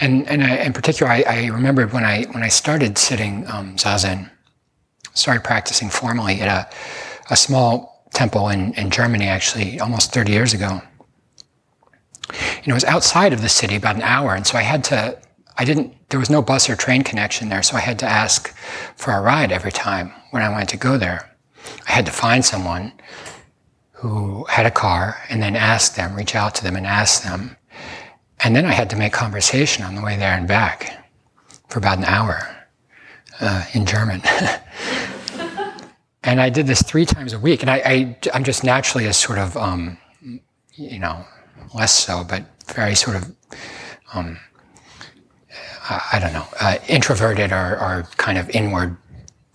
And, 0.00 0.28
and 0.28 0.42
I, 0.42 0.56
in 0.56 0.72
particular, 0.72 1.10
I, 1.10 1.24
I 1.26 1.46
remembered 1.46 1.92
when 1.92 2.04
I, 2.04 2.24
when 2.24 2.42
I 2.42 2.48
started 2.48 2.98
sitting 2.98 3.46
um, 3.48 3.76
Zazen, 3.76 4.30
started 5.14 5.44
practicing 5.44 5.88
formally 5.88 6.40
at 6.40 6.48
a, 6.48 7.32
a 7.32 7.36
small 7.36 8.04
temple 8.12 8.48
in, 8.48 8.74
in 8.74 8.90
Germany, 8.90 9.26
actually, 9.26 9.80
almost 9.80 10.12
30 10.12 10.32
years 10.32 10.52
ago. 10.52 10.82
Know, 12.66 12.72
it 12.72 12.72
was 12.72 12.84
outside 12.84 13.32
of 13.32 13.42
the 13.42 13.48
city, 13.48 13.76
about 13.76 13.96
an 13.96 14.02
hour, 14.02 14.34
and 14.34 14.46
so 14.46 14.56
I 14.56 14.62
had 14.62 14.82
to 14.84 15.18
I 15.56 15.64
didn't, 15.64 15.94
there 16.08 16.18
was 16.18 16.30
no 16.30 16.42
bus 16.42 16.68
or 16.68 16.76
train 16.76 17.02
connection 17.02 17.48
there, 17.48 17.62
so 17.62 17.76
I 17.76 17.80
had 17.80 17.98
to 18.00 18.06
ask 18.06 18.54
for 18.96 19.12
a 19.12 19.20
ride 19.20 19.52
every 19.52 19.72
time 19.72 20.12
when 20.30 20.42
I 20.42 20.48
wanted 20.48 20.68
to 20.70 20.76
go 20.76 20.98
there. 20.98 21.30
I 21.88 21.92
had 21.92 22.06
to 22.06 22.12
find 22.12 22.44
someone 22.44 22.92
who 23.92 24.44
had 24.44 24.66
a 24.66 24.70
car 24.70 25.22
and 25.30 25.42
then 25.42 25.56
ask 25.56 25.94
them, 25.94 26.14
reach 26.14 26.34
out 26.34 26.54
to 26.56 26.64
them 26.64 26.76
and 26.76 26.86
ask 26.86 27.22
them. 27.22 27.56
And 28.42 28.54
then 28.54 28.66
I 28.66 28.72
had 28.72 28.90
to 28.90 28.96
make 28.96 29.12
conversation 29.12 29.84
on 29.84 29.94
the 29.94 30.02
way 30.02 30.16
there 30.16 30.36
and 30.36 30.46
back 30.46 31.10
for 31.68 31.78
about 31.78 31.98
an 31.98 32.04
hour 32.04 32.66
uh, 33.40 33.64
in 33.72 33.86
German. 33.86 34.22
and 36.24 36.40
I 36.40 36.50
did 36.50 36.66
this 36.66 36.82
three 36.82 37.06
times 37.06 37.32
a 37.32 37.38
week. 37.38 37.62
And 37.62 37.70
I, 37.70 38.16
I, 38.32 38.36
am 38.36 38.44
just 38.44 38.64
naturally 38.64 39.06
a 39.06 39.12
sort 39.12 39.38
of, 39.38 39.56
um, 39.56 39.98
you 40.74 40.98
know, 40.98 41.24
less 41.74 41.94
so, 41.94 42.24
but 42.24 42.44
very 42.74 42.94
sort 42.94 43.16
of 43.16 43.34
um, 44.12 44.38
I 45.88 46.18
don't 46.18 46.32
know, 46.32 46.46
uh, 46.60 46.78
introverted 46.88 47.52
or, 47.52 47.78
or 47.80 48.08
kind 48.16 48.38
of 48.38 48.48
inward 48.50 48.96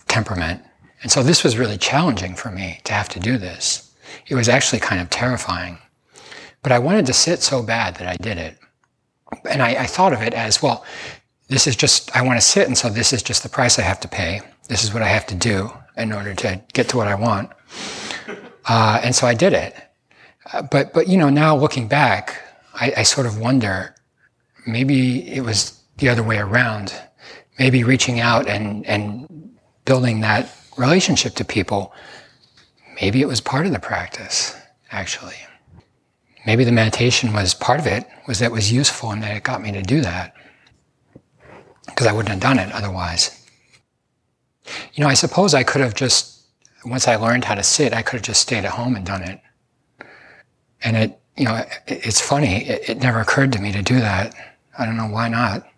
temperament. 0.08 0.62
And 1.02 1.12
so 1.12 1.24
this 1.24 1.44
was 1.44 1.58
really 1.58 1.78
challenging 1.78 2.36
for 2.36 2.52
me 2.52 2.82
to 2.84 2.94
have 2.94 3.10
to 3.10 3.20
do 3.20 3.38
this. 3.38 3.92
It 4.28 4.36
was 4.36 4.50
actually 4.50 4.80
kind 4.80 5.02
of 5.02 5.10
terrifying. 5.10 5.80
But 6.62 6.72
I 6.72 6.80
wanted 6.80 7.06
to 7.08 7.14
sit 7.14 7.42
so 7.42 7.64
bad 7.64 7.96
that 7.96 8.08
I 8.08 8.16
did 8.18 8.38
it. 8.38 8.58
And 9.50 9.62
I, 9.62 9.84
I 9.84 9.86
thought 9.86 10.14
of 10.14 10.22
it 10.22 10.34
as 10.34 10.62
well, 10.62 10.86
this 11.48 11.66
is 11.66 11.76
just, 11.76 12.16
I 12.16 12.22
want 12.22 12.40
to 12.40 12.46
sit, 12.46 12.68
and 12.68 12.78
so 12.78 12.90
this 12.90 13.12
is 13.12 13.24
just 13.24 13.44
the 13.44 13.50
price 13.50 13.80
I 13.80 13.84
have 13.84 14.00
to 14.02 14.08
pay. 14.08 14.42
This 14.68 14.84
is 14.84 14.94
what 14.94 15.02
I 15.02 15.08
have 15.08 15.26
to 15.28 15.36
do 15.36 15.72
in 15.98 16.12
order 16.14 16.36
to 16.36 16.62
get 16.74 16.90
to 16.90 16.98
what 16.98 17.08
I 17.08 17.16
want. 17.16 17.50
Uh, 18.66 19.02
and 19.04 19.16
so 19.16 19.26
I 19.26 19.34
did 19.34 19.54
it. 19.54 19.76
Uh, 20.54 20.62
but, 20.62 20.94
but, 20.94 21.08
you 21.08 21.18
know, 21.18 21.30
now 21.30 21.56
looking 21.56 21.88
back, 21.88 22.40
I, 22.76 22.94
I 22.98 23.04
sort 23.04 23.26
of 23.26 23.40
wonder 23.40 23.96
maybe 24.68 25.28
it 25.28 25.42
was 25.42 25.79
the 26.00 26.10
other 26.10 26.24
way 26.24 26.38
around. 26.38 26.94
Maybe 27.58 27.84
reaching 27.84 28.20
out 28.20 28.48
and, 28.48 28.86
and 28.86 29.58
building 29.86 30.22
that 30.22 30.56
relationship 30.78 31.36
to 31.36 31.46
people, 31.46 31.94
maybe 33.02 33.22
it 33.22 33.28
was 33.28 33.42
part 33.42 33.66
of 33.66 33.72
the 33.72 33.80
practice, 33.80 34.56
actually. 34.92 35.36
Maybe 36.46 36.64
the 36.64 36.72
meditation 36.72 37.34
was 37.34 37.54
part 37.54 37.80
of 37.80 37.88
it, 37.88 38.08
was 38.28 38.40
that 38.40 38.46
it 38.46 38.52
was 38.52 38.72
useful 38.72 39.12
and 39.12 39.22
that 39.24 39.36
it 39.36 39.44
got 39.44 39.62
me 39.62 39.72
to 39.74 39.82
do 39.82 40.02
that. 40.02 40.34
Because 41.86 42.08
I 42.08 42.14
wouldn't 42.14 42.30
have 42.30 42.40
done 42.40 42.60
it 42.60 42.72
otherwise. 42.72 43.46
You 44.94 45.04
know, 45.04 45.10
I 45.10 45.16
suppose 45.16 45.54
I 45.54 45.64
could 45.64 45.82
have 45.82 45.96
just, 45.96 46.46
once 46.86 47.08
I 47.08 47.18
learned 47.18 47.44
how 47.44 47.56
to 47.56 47.64
sit, 47.64 47.94
I 47.94 48.02
could 48.02 48.18
have 48.18 48.26
just 48.26 48.42
stayed 48.42 48.64
at 48.64 48.72
home 48.72 48.96
and 48.96 49.06
done 49.06 49.24
it. 49.24 49.42
And 50.84 50.96
it, 50.96 51.20
you 51.36 51.46
know, 51.46 51.56
it, 51.56 51.68
it's 51.88 52.22
funny, 52.22 52.68
it, 52.68 52.90
it 52.90 52.98
never 53.00 53.20
occurred 53.20 53.52
to 53.54 53.62
me 53.62 53.72
to 53.74 53.82
do 53.82 54.00
that. 54.00 54.34
I 54.78 54.86
don't 54.86 54.98
know 54.98 55.08
why 55.08 55.28
not. 55.28 55.69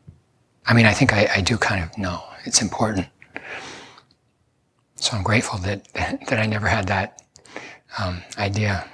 I 0.71 0.73
mean, 0.73 0.85
I 0.85 0.93
think 0.93 1.11
I, 1.11 1.29
I 1.35 1.41
do 1.41 1.57
kind 1.57 1.83
of 1.83 1.97
know 1.97 2.23
it's 2.45 2.61
important. 2.61 3.05
So 4.95 5.17
I'm 5.17 5.21
grateful 5.21 5.59
that, 5.59 5.85
that 5.93 6.39
I 6.39 6.45
never 6.45 6.65
had 6.65 6.87
that 6.87 7.23
um, 7.99 8.21
idea. 8.37 8.87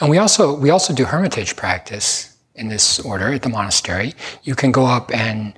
And 0.00 0.10
we 0.10 0.18
also, 0.18 0.52
we 0.52 0.70
also 0.70 0.92
do 0.92 1.04
hermitage 1.04 1.54
practice 1.54 2.36
in 2.56 2.66
this 2.66 2.98
order 2.98 3.32
at 3.32 3.42
the 3.42 3.48
monastery. 3.48 4.14
You 4.42 4.56
can 4.56 4.72
go 4.72 4.84
up 4.84 5.14
and 5.14 5.56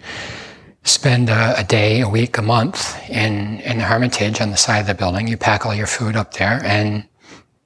spend 0.82 1.30
a, 1.30 1.58
a, 1.58 1.64
day, 1.64 2.02
a 2.02 2.08
week, 2.10 2.36
a 2.36 2.42
month 2.42 2.94
in, 3.08 3.60
in 3.60 3.78
the 3.78 3.84
hermitage 3.84 4.42
on 4.42 4.50
the 4.50 4.58
side 4.58 4.80
of 4.80 4.86
the 4.86 4.94
building. 4.94 5.28
You 5.28 5.38
pack 5.38 5.64
all 5.64 5.74
your 5.74 5.86
food 5.86 6.14
up 6.14 6.34
there 6.34 6.60
and 6.62 7.08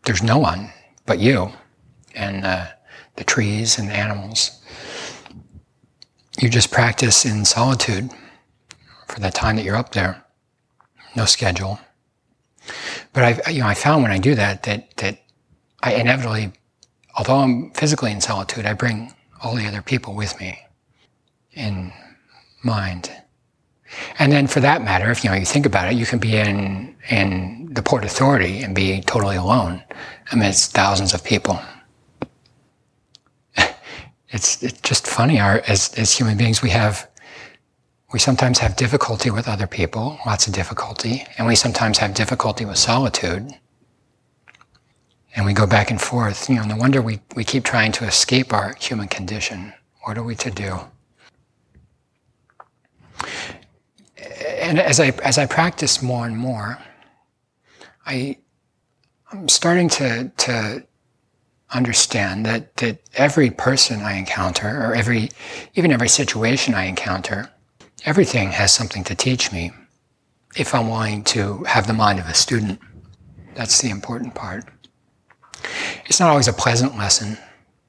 there's 0.04 0.22
no 0.22 0.38
one 0.38 0.70
but 1.04 1.18
you 1.18 1.50
and 2.14 2.44
uh, 2.44 2.66
the 3.16 3.24
trees 3.24 3.76
and 3.76 3.88
the 3.88 3.94
animals 3.94 4.61
you 6.42 6.48
just 6.48 6.72
practice 6.72 7.24
in 7.24 7.44
solitude 7.44 8.10
for 9.06 9.20
that 9.20 9.34
time 9.34 9.54
that 9.56 9.64
you're 9.64 9.76
up 9.76 9.92
there. 9.92 10.24
No 11.14 11.24
schedule. 11.24 11.78
But 13.12 13.46
I, 13.46 13.50
you 13.50 13.60
know, 13.60 13.68
I 13.68 13.74
found 13.74 14.02
when 14.02 14.10
I 14.12 14.18
do 14.18 14.34
that 14.34 14.64
that 14.64 14.96
that 14.96 15.22
I 15.82 15.94
inevitably, 15.94 16.52
although 17.16 17.38
I'm 17.38 17.70
physically 17.70 18.10
in 18.10 18.20
solitude, 18.20 18.66
I 18.66 18.72
bring 18.72 19.14
all 19.42 19.54
the 19.54 19.66
other 19.66 19.82
people 19.82 20.14
with 20.14 20.38
me 20.40 20.58
in 21.52 21.92
mind. 22.62 23.10
And 24.18 24.32
then, 24.32 24.46
for 24.46 24.60
that 24.60 24.82
matter, 24.82 25.10
if 25.10 25.22
you 25.22 25.30
know 25.30 25.36
you 25.36 25.44
think 25.44 25.66
about 25.66 25.92
it, 25.92 25.96
you 25.96 26.06
can 26.06 26.18
be 26.18 26.36
in 26.36 26.96
in 27.08 27.68
the 27.72 27.82
Port 27.82 28.04
Authority 28.04 28.62
and 28.62 28.74
be 28.74 29.00
totally 29.02 29.36
alone 29.36 29.82
amidst 30.32 30.72
thousands 30.72 31.14
of 31.14 31.22
people 31.22 31.60
it's 34.32 34.62
it's 34.62 34.80
just 34.80 35.06
funny. 35.06 35.40
Our 35.40 35.62
as 35.66 35.94
as 35.96 36.12
human 36.12 36.36
beings, 36.36 36.62
we 36.62 36.70
have 36.70 37.08
We 38.12 38.18
sometimes 38.18 38.58
have 38.58 38.76
difficulty 38.76 39.30
with 39.30 39.48
other 39.48 39.66
people, 39.66 40.18
lots 40.26 40.46
of 40.46 40.52
difficulty, 40.52 41.26
and 41.38 41.46
we 41.46 41.56
sometimes 41.56 41.96
have 41.98 42.12
difficulty 42.12 42.66
with 42.66 42.76
solitude. 42.76 43.50
And 45.34 45.46
we 45.46 45.54
go 45.54 45.66
back 45.66 45.90
and 45.90 45.98
forth. 45.98 46.50
You 46.50 46.56
know, 46.56 46.64
no 46.64 46.76
wonder 46.76 47.00
we, 47.00 47.20
we 47.34 47.42
keep 47.42 47.64
trying 47.64 47.90
to 47.92 48.04
escape 48.04 48.52
our 48.52 48.74
human 48.74 49.08
condition. 49.08 49.72
What 50.04 50.18
are 50.18 50.22
we 50.22 50.34
to 50.36 50.50
do? 50.50 50.78
And 54.60 54.78
as 54.78 55.00
I, 55.00 55.08
as 55.24 55.38
I 55.38 55.46
practice 55.46 56.02
more 56.02 56.26
and 56.26 56.36
more, 56.36 56.78
I, 58.04 58.36
I'm 59.32 59.48
starting 59.48 59.88
to, 59.90 60.30
to 60.36 60.86
understand 61.72 62.44
that, 62.46 62.76
that 62.76 62.98
every 63.14 63.50
person 63.50 64.00
I 64.00 64.14
encounter, 64.14 64.68
or 64.68 64.94
every, 64.94 65.30
even 65.74 65.92
every 65.92 66.08
situation 66.08 66.74
I 66.74 66.84
encounter, 66.84 67.50
everything 68.04 68.50
has 68.50 68.72
something 68.72 69.04
to 69.04 69.14
teach 69.14 69.52
me 69.52 69.72
if 70.56 70.74
I'm 70.74 70.88
willing 70.88 71.24
to 71.24 71.64
have 71.64 71.86
the 71.86 71.94
mind 71.94 72.18
of 72.18 72.26
a 72.26 72.34
student. 72.34 72.78
That's 73.54 73.80
the 73.80 73.90
important 73.90 74.34
part. 74.34 74.64
It's 76.06 76.20
not 76.20 76.30
always 76.30 76.48
a 76.48 76.52
pleasant 76.52 76.96
lesson. 76.96 77.38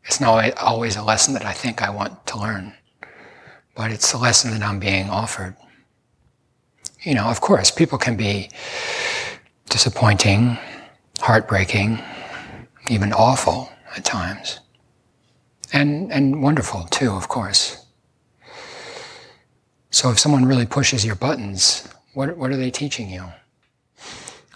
It's 0.05 0.19
not 0.19 0.57
always 0.57 0.95
a 0.95 1.03
lesson 1.03 1.33
that 1.33 1.45
I 1.45 1.53
think 1.53 1.81
I 1.81 1.89
want 1.89 2.25
to 2.27 2.37
learn, 2.37 2.73
but 3.75 3.91
it's 3.91 4.11
the 4.11 4.17
lesson 4.17 4.51
that 4.51 4.61
I'm 4.61 4.79
being 4.79 5.09
offered. 5.09 5.55
You 7.03 7.15
know, 7.15 7.25
of 7.25 7.41
course, 7.41 7.71
people 7.71 7.97
can 7.97 8.15
be 8.15 8.49
disappointing, 9.69 10.57
heartbreaking, 11.19 11.99
even 12.89 13.11
awful 13.13 13.69
at 13.95 14.05
times. 14.05 14.59
And, 15.71 16.11
and 16.11 16.41
wonderful 16.41 16.83
too, 16.83 17.11
of 17.11 17.27
course. 17.27 17.85
So 19.89 20.09
if 20.09 20.19
someone 20.19 20.45
really 20.45 20.65
pushes 20.65 21.05
your 21.05 21.15
buttons, 21.15 21.87
what, 22.13 22.37
what 22.37 22.51
are 22.51 22.57
they 22.57 22.71
teaching 22.71 23.09
you? 23.09 23.25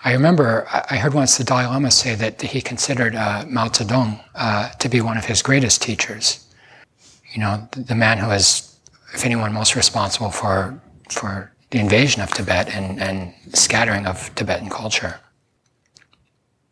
I 0.03 0.13
remember 0.13 0.67
I 0.89 0.97
heard 0.97 1.13
once 1.13 1.37
the 1.37 1.43
Dalai 1.43 1.65
Lama 1.65 1.91
say 1.91 2.15
that 2.15 2.41
he 2.41 2.61
considered 2.61 3.15
uh, 3.15 3.45
Mao 3.47 3.67
Zedong 3.67 4.23
uh, 4.35 4.69
to 4.69 4.89
be 4.89 5.01
one 5.01 5.17
of 5.17 5.25
his 5.25 5.41
greatest 5.41 5.81
teachers. 5.81 6.45
You 7.33 7.41
know, 7.41 7.67
the 7.71 7.95
man 7.95 8.19
who 8.19 8.29
is, 8.31 8.77
if 9.13 9.25
anyone, 9.25 9.53
most 9.53 9.75
responsible 9.75 10.29
for, 10.29 10.79
for 11.09 11.51
the 11.71 11.79
invasion 11.79 12.21
of 12.21 12.31
Tibet 12.31 12.73
and, 12.73 13.01
and 13.01 13.33
scattering 13.53 14.05
of 14.05 14.33
Tibetan 14.35 14.69
culture 14.69 15.19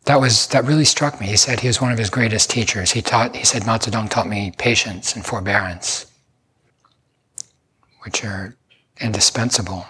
that 0.06 0.20
was 0.20 0.46
that 0.48 0.64
really 0.64 0.84
struck 0.84 1.20
me. 1.20 1.26
He 1.26 1.36
said 1.36 1.60
he 1.60 1.66
was 1.66 1.80
one 1.80 1.92
of 1.92 1.98
his 1.98 2.10
greatest 2.10 2.48
teachers. 2.48 2.92
He 2.92 3.02
taught 3.02 3.36
he 3.36 3.44
said 3.44 3.66
Mao 3.66 3.76
Zedong 3.76 4.08
taught 4.08 4.28
me 4.28 4.52
patience 4.56 5.14
and 5.14 5.24
forbearance, 5.24 6.06
which 8.02 8.24
are 8.24 8.56
indispensable. 9.00 9.84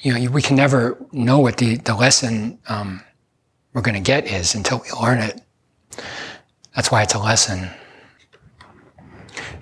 You 0.00 0.14
know, 0.14 0.30
we 0.30 0.42
can 0.42 0.56
never 0.56 0.98
know 1.12 1.38
what 1.38 1.58
the 1.58 1.76
the 1.76 1.94
lesson 1.94 2.58
um, 2.66 3.02
we're 3.74 3.82
going 3.82 3.94
to 3.94 4.00
get 4.00 4.26
is 4.26 4.54
until 4.54 4.78
we 4.78 4.90
learn 5.00 5.18
it. 5.18 5.40
That's 6.74 6.90
why 6.90 7.02
it's 7.02 7.14
a 7.14 7.18
lesson. 7.18 7.70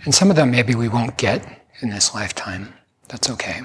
And 0.05 0.15
some 0.15 0.31
of 0.31 0.37
them 0.37 0.51
maybe 0.51 0.75
we 0.75 0.89
won't 0.89 1.19
get 1.19 1.45
in 1.81 1.91
this 1.91 2.15
lifetime. 2.15 2.73
That's 3.09 3.29
okay. 3.31 3.63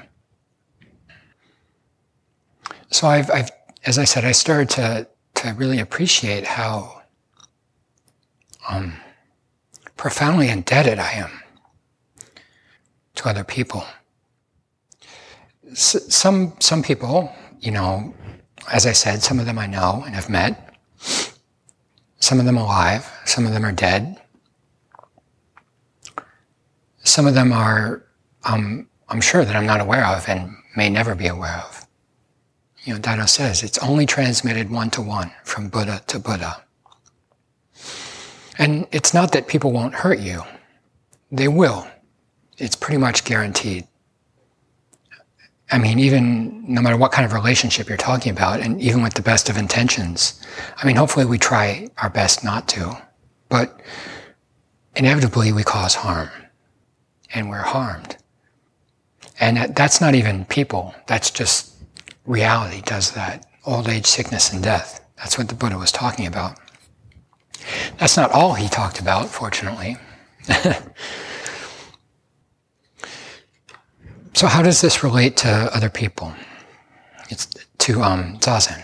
So 2.91 3.07
I've, 3.07 3.29
I've 3.29 3.49
as 3.85 3.99
I 3.99 4.03
said, 4.03 4.25
I 4.25 4.31
started 4.31 4.69
to, 4.71 5.07
to 5.35 5.53
really 5.53 5.79
appreciate 5.79 6.45
how 6.45 7.03
um, 8.67 8.93
profoundly 9.95 10.49
indebted 10.49 10.97
I 10.97 11.11
am 11.11 11.43
to 13.15 13.29
other 13.29 13.43
people. 13.43 13.85
S- 15.71 16.13
some, 16.13 16.53
some 16.59 16.81
people, 16.81 17.31
you 17.59 17.71
know, 17.71 18.13
as 18.71 18.87
I 18.87 18.91
said, 18.91 19.21
some 19.21 19.39
of 19.39 19.45
them 19.45 19.59
I 19.59 19.67
know 19.67 20.03
and 20.05 20.15
have 20.15 20.29
met. 20.29 20.73
Some 22.19 22.39
of 22.39 22.45
them 22.45 22.57
alive, 22.57 23.11
some 23.25 23.45
of 23.45 23.53
them 23.53 23.63
are 23.63 23.71
dead. 23.71 24.19
Some 27.03 27.27
of 27.27 27.35
them 27.35 27.53
are, 27.53 28.03
um, 28.45 28.87
I'm 29.09 29.21
sure 29.21 29.45
that 29.45 29.55
I'm 29.55 29.67
not 29.67 29.79
aware 29.79 30.03
of 30.07 30.27
and 30.27 30.55
may 30.75 30.89
never 30.89 31.13
be 31.13 31.27
aware 31.27 31.63
of 31.67 31.84
you 32.85 32.93
know, 32.93 32.99
Daido 32.99 33.27
says 33.27 33.63
it's 33.63 33.79
only 33.79 34.05
transmitted 34.05 34.69
one 34.69 34.89
to 34.91 35.01
one 35.01 35.31
from 35.43 35.69
Buddha 35.69 36.01
to 36.07 36.19
Buddha. 36.19 36.63
And 38.57 38.87
it's 38.91 39.13
not 39.13 39.31
that 39.33 39.47
people 39.47 39.71
won't 39.71 39.95
hurt 39.95 40.19
you. 40.19 40.43
They 41.31 41.47
will. 41.47 41.87
It's 42.57 42.75
pretty 42.75 42.99
much 42.99 43.25
guaranteed. 43.25 43.87
I 45.71 45.79
mean, 45.79 45.97
even 45.97 46.63
no 46.71 46.79
matter 46.81 46.95
what 46.95 47.11
kind 47.11 47.25
of 47.25 47.33
relationship 47.33 47.89
you're 47.89 47.97
talking 47.97 48.31
about, 48.31 48.59
and 48.61 48.79
even 48.79 49.01
with 49.01 49.15
the 49.15 49.23
best 49.23 49.49
of 49.49 49.57
intentions, 49.57 50.39
I 50.77 50.85
mean, 50.85 50.95
hopefully 50.95 51.25
we 51.25 51.39
try 51.39 51.89
our 51.97 52.09
best 52.09 52.43
not 52.43 52.67
to, 52.69 52.95
but 53.49 53.81
inevitably 54.95 55.51
we 55.51 55.63
cause 55.63 55.95
harm 55.95 56.29
and 57.33 57.49
we're 57.49 57.57
harmed. 57.57 58.15
And 59.39 59.75
that's 59.75 59.99
not 59.99 60.13
even 60.13 60.45
people, 60.45 60.93
that's 61.07 61.31
just 61.31 61.74
reality 62.25 62.81
does 62.81 63.11
that 63.11 63.45
old 63.65 63.87
age, 63.87 64.05
sickness, 64.05 64.51
and 64.53 64.63
death. 64.63 65.05
That's 65.17 65.37
what 65.37 65.49
the 65.49 65.55
Buddha 65.55 65.77
was 65.77 65.91
talking 65.91 66.27
about. 66.27 66.59
That's 67.97 68.17
not 68.17 68.31
all 68.31 68.53
he 68.53 68.67
talked 68.67 68.99
about, 68.99 69.29
fortunately. 69.29 69.97
so, 74.33 74.47
how 74.47 74.61
does 74.61 74.81
this 74.81 75.03
relate 75.03 75.37
to 75.37 75.49
other 75.49 75.89
people? 75.89 76.33
It's 77.29 77.47
to 77.79 78.01
um, 78.03 78.37
zazen. 78.39 78.83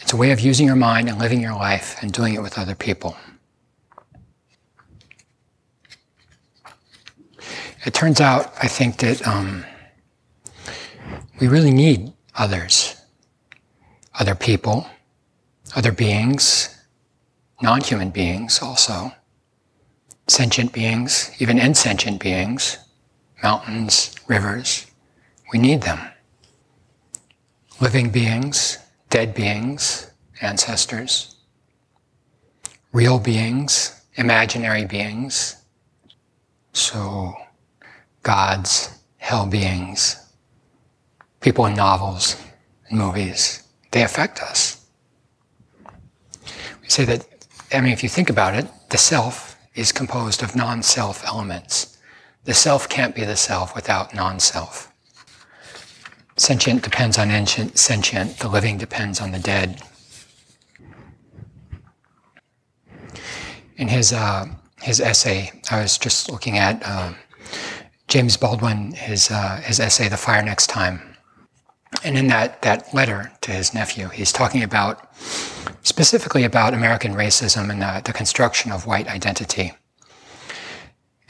It's 0.00 0.12
a 0.12 0.16
way 0.16 0.30
of 0.32 0.40
using 0.40 0.66
your 0.66 0.76
mind 0.76 1.08
and 1.08 1.18
living 1.18 1.40
your 1.40 1.54
life 1.54 1.96
and 2.02 2.12
doing 2.12 2.34
it 2.34 2.42
with 2.42 2.58
other 2.58 2.74
people. 2.74 3.16
It 7.84 7.94
turns 7.94 8.20
out, 8.20 8.52
I 8.62 8.68
think, 8.68 8.98
that 8.98 9.26
um, 9.26 9.64
we 11.40 11.48
really 11.48 11.72
need 11.72 12.12
others, 12.36 12.96
other 14.18 14.34
people, 14.34 14.86
other 15.74 15.92
beings, 15.92 16.68
non 17.60 17.80
human 17.80 18.10
beings 18.10 18.60
also, 18.62 19.12
sentient 20.28 20.72
beings, 20.72 21.30
even 21.38 21.58
insentient 21.58 22.20
beings, 22.20 22.78
mountains, 23.42 24.14
rivers. 24.26 24.86
We 25.52 25.58
need 25.58 25.82
them. 25.82 26.00
Living 27.80 28.10
beings, 28.10 28.78
dead 29.10 29.34
beings, 29.34 30.10
ancestors, 30.40 31.36
real 32.92 33.18
beings, 33.18 34.00
imaginary 34.14 34.84
beings, 34.84 35.56
so 36.72 37.34
gods, 38.22 38.98
hell 39.18 39.46
beings, 39.46 40.21
people 41.42 41.66
in 41.66 41.74
novels 41.74 42.40
and 42.88 42.98
movies, 42.98 43.62
they 43.90 44.02
affect 44.02 44.40
us. 44.40 44.86
We 46.80 46.88
say 46.88 47.04
that, 47.04 47.26
I 47.72 47.80
mean, 47.80 47.92
if 47.92 48.02
you 48.02 48.08
think 48.08 48.30
about 48.30 48.54
it, 48.54 48.66
the 48.90 48.98
self 48.98 49.58
is 49.74 49.92
composed 49.92 50.42
of 50.42 50.56
non 50.56 50.82
self 50.82 51.24
elements. 51.26 51.98
The 52.44 52.54
self 52.54 52.88
can't 52.88 53.14
be 53.14 53.24
the 53.24 53.36
self 53.36 53.74
without 53.74 54.14
non 54.14 54.40
self. 54.40 54.92
Sentient 56.36 56.82
depends 56.82 57.18
on 57.18 57.30
ancient, 57.30 57.78
sentient, 57.78 58.38
the 58.38 58.48
living 58.48 58.78
depends 58.78 59.20
on 59.20 59.32
the 59.32 59.38
dead. 59.38 59.82
In 63.76 63.88
his, 63.88 64.12
uh, 64.12 64.46
his 64.80 65.00
essay, 65.00 65.50
I 65.70 65.82
was 65.82 65.98
just 65.98 66.30
looking 66.30 66.56
at 66.58 66.82
uh, 66.84 67.12
James 68.08 68.36
Baldwin, 68.36 68.92
his, 68.92 69.30
uh, 69.30 69.60
his 69.64 69.78
essay, 69.78 70.08
The 70.08 70.16
Fire 70.16 70.42
Next 70.42 70.68
Time. 70.68 71.11
And 72.04 72.16
in 72.16 72.26
that, 72.28 72.62
that 72.62 72.92
letter 72.94 73.32
to 73.42 73.52
his 73.52 73.74
nephew, 73.74 74.08
he's 74.08 74.32
talking 74.32 74.62
about 74.62 75.14
specifically 75.82 76.44
about 76.44 76.74
American 76.74 77.14
racism 77.14 77.70
and 77.70 77.82
the, 77.82 78.02
the 78.04 78.12
construction 78.12 78.72
of 78.72 78.86
white 78.86 79.08
identity. 79.08 79.72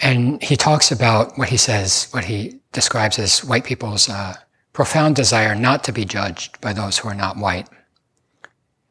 And 0.00 0.42
he 0.42 0.56
talks 0.56 0.90
about 0.90 1.38
what 1.38 1.48
he 1.48 1.56
says, 1.56 2.08
what 2.10 2.24
he 2.24 2.60
describes 2.72 3.18
as 3.18 3.44
white 3.44 3.64
people's 3.64 4.08
uh, 4.08 4.34
profound 4.72 5.14
desire 5.16 5.54
not 5.54 5.84
to 5.84 5.92
be 5.92 6.04
judged 6.04 6.60
by 6.60 6.72
those 6.72 6.98
who 6.98 7.08
are 7.08 7.14
not 7.14 7.36
white. 7.36 7.68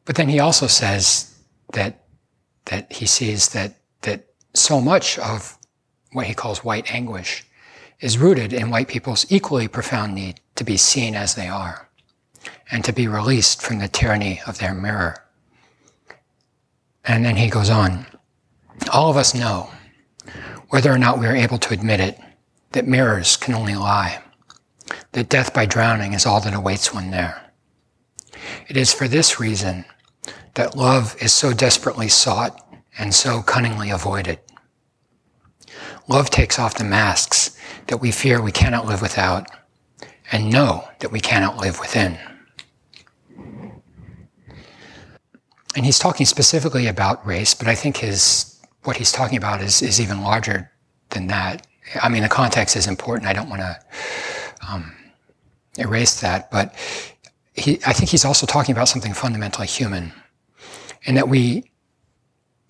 But 0.04 0.16
then 0.16 0.28
he 0.28 0.40
also 0.40 0.66
says 0.66 1.36
that, 1.72 2.04
that 2.66 2.92
he 2.92 3.06
sees 3.06 3.50
that, 3.50 3.74
that 4.02 4.26
so 4.54 4.80
much 4.80 5.18
of 5.18 5.58
what 6.12 6.26
he 6.26 6.34
calls 6.34 6.64
white 6.64 6.92
anguish 6.94 7.44
is 8.02 8.18
rooted 8.18 8.52
in 8.52 8.68
white 8.68 8.88
people's 8.88 9.24
equally 9.30 9.68
profound 9.68 10.14
need 10.14 10.40
to 10.56 10.64
be 10.64 10.76
seen 10.76 11.14
as 11.14 11.34
they 11.34 11.48
are 11.48 11.88
and 12.70 12.84
to 12.84 12.92
be 12.92 13.06
released 13.06 13.62
from 13.62 13.78
the 13.78 13.88
tyranny 13.88 14.40
of 14.46 14.58
their 14.58 14.74
mirror. 14.74 15.22
And 17.04 17.24
then 17.24 17.36
he 17.36 17.48
goes 17.48 17.70
on 17.70 18.06
All 18.92 19.08
of 19.08 19.16
us 19.16 19.34
know, 19.34 19.70
whether 20.68 20.92
or 20.92 20.98
not 20.98 21.20
we 21.20 21.26
are 21.26 21.36
able 21.36 21.58
to 21.58 21.72
admit 21.72 22.00
it, 22.00 22.18
that 22.72 22.88
mirrors 22.88 23.36
can 23.36 23.54
only 23.54 23.74
lie, 23.74 24.20
that 25.12 25.28
death 25.28 25.54
by 25.54 25.64
drowning 25.64 26.12
is 26.12 26.26
all 26.26 26.40
that 26.40 26.54
awaits 26.54 26.92
one 26.92 27.10
there. 27.10 27.52
It 28.68 28.76
is 28.76 28.92
for 28.92 29.06
this 29.06 29.38
reason 29.38 29.84
that 30.54 30.76
love 30.76 31.14
is 31.20 31.32
so 31.32 31.52
desperately 31.52 32.08
sought 32.08 32.58
and 32.98 33.14
so 33.14 33.42
cunningly 33.42 33.90
avoided. 33.90 34.40
Love 36.08 36.30
takes 36.30 36.58
off 36.58 36.74
the 36.74 36.84
masks 36.84 37.51
that 37.86 37.98
we 37.98 38.10
fear 38.10 38.40
we 38.40 38.52
cannot 38.52 38.86
live 38.86 39.02
without 39.02 39.50
and 40.30 40.50
know 40.50 40.88
that 41.00 41.12
we 41.12 41.20
cannot 41.20 41.56
live 41.58 41.78
within. 41.78 42.18
And 45.74 45.84
he's 45.86 45.98
talking 45.98 46.26
specifically 46.26 46.86
about 46.86 47.26
race, 47.26 47.54
but 47.54 47.66
I 47.66 47.74
think 47.74 47.98
his 47.98 48.60
what 48.84 48.96
he's 48.96 49.12
talking 49.12 49.38
about 49.38 49.62
is, 49.62 49.80
is 49.80 50.00
even 50.00 50.22
larger 50.22 50.70
than 51.10 51.28
that. 51.28 51.66
I 52.02 52.08
mean, 52.08 52.22
the 52.22 52.28
context 52.28 52.76
is 52.76 52.86
important. 52.86 53.28
I 53.28 53.32
don't 53.32 53.48
want 53.48 53.62
to 53.62 53.78
um, 54.68 54.92
erase 55.78 56.20
that, 56.20 56.50
but 56.50 56.74
he, 57.54 57.78
I 57.86 57.92
think 57.92 58.10
he's 58.10 58.24
also 58.24 58.46
talking 58.46 58.72
about 58.72 58.88
something 58.88 59.12
fundamentally 59.12 59.66
human, 59.66 60.12
in 61.04 61.14
that 61.14 61.28
we 61.28 61.70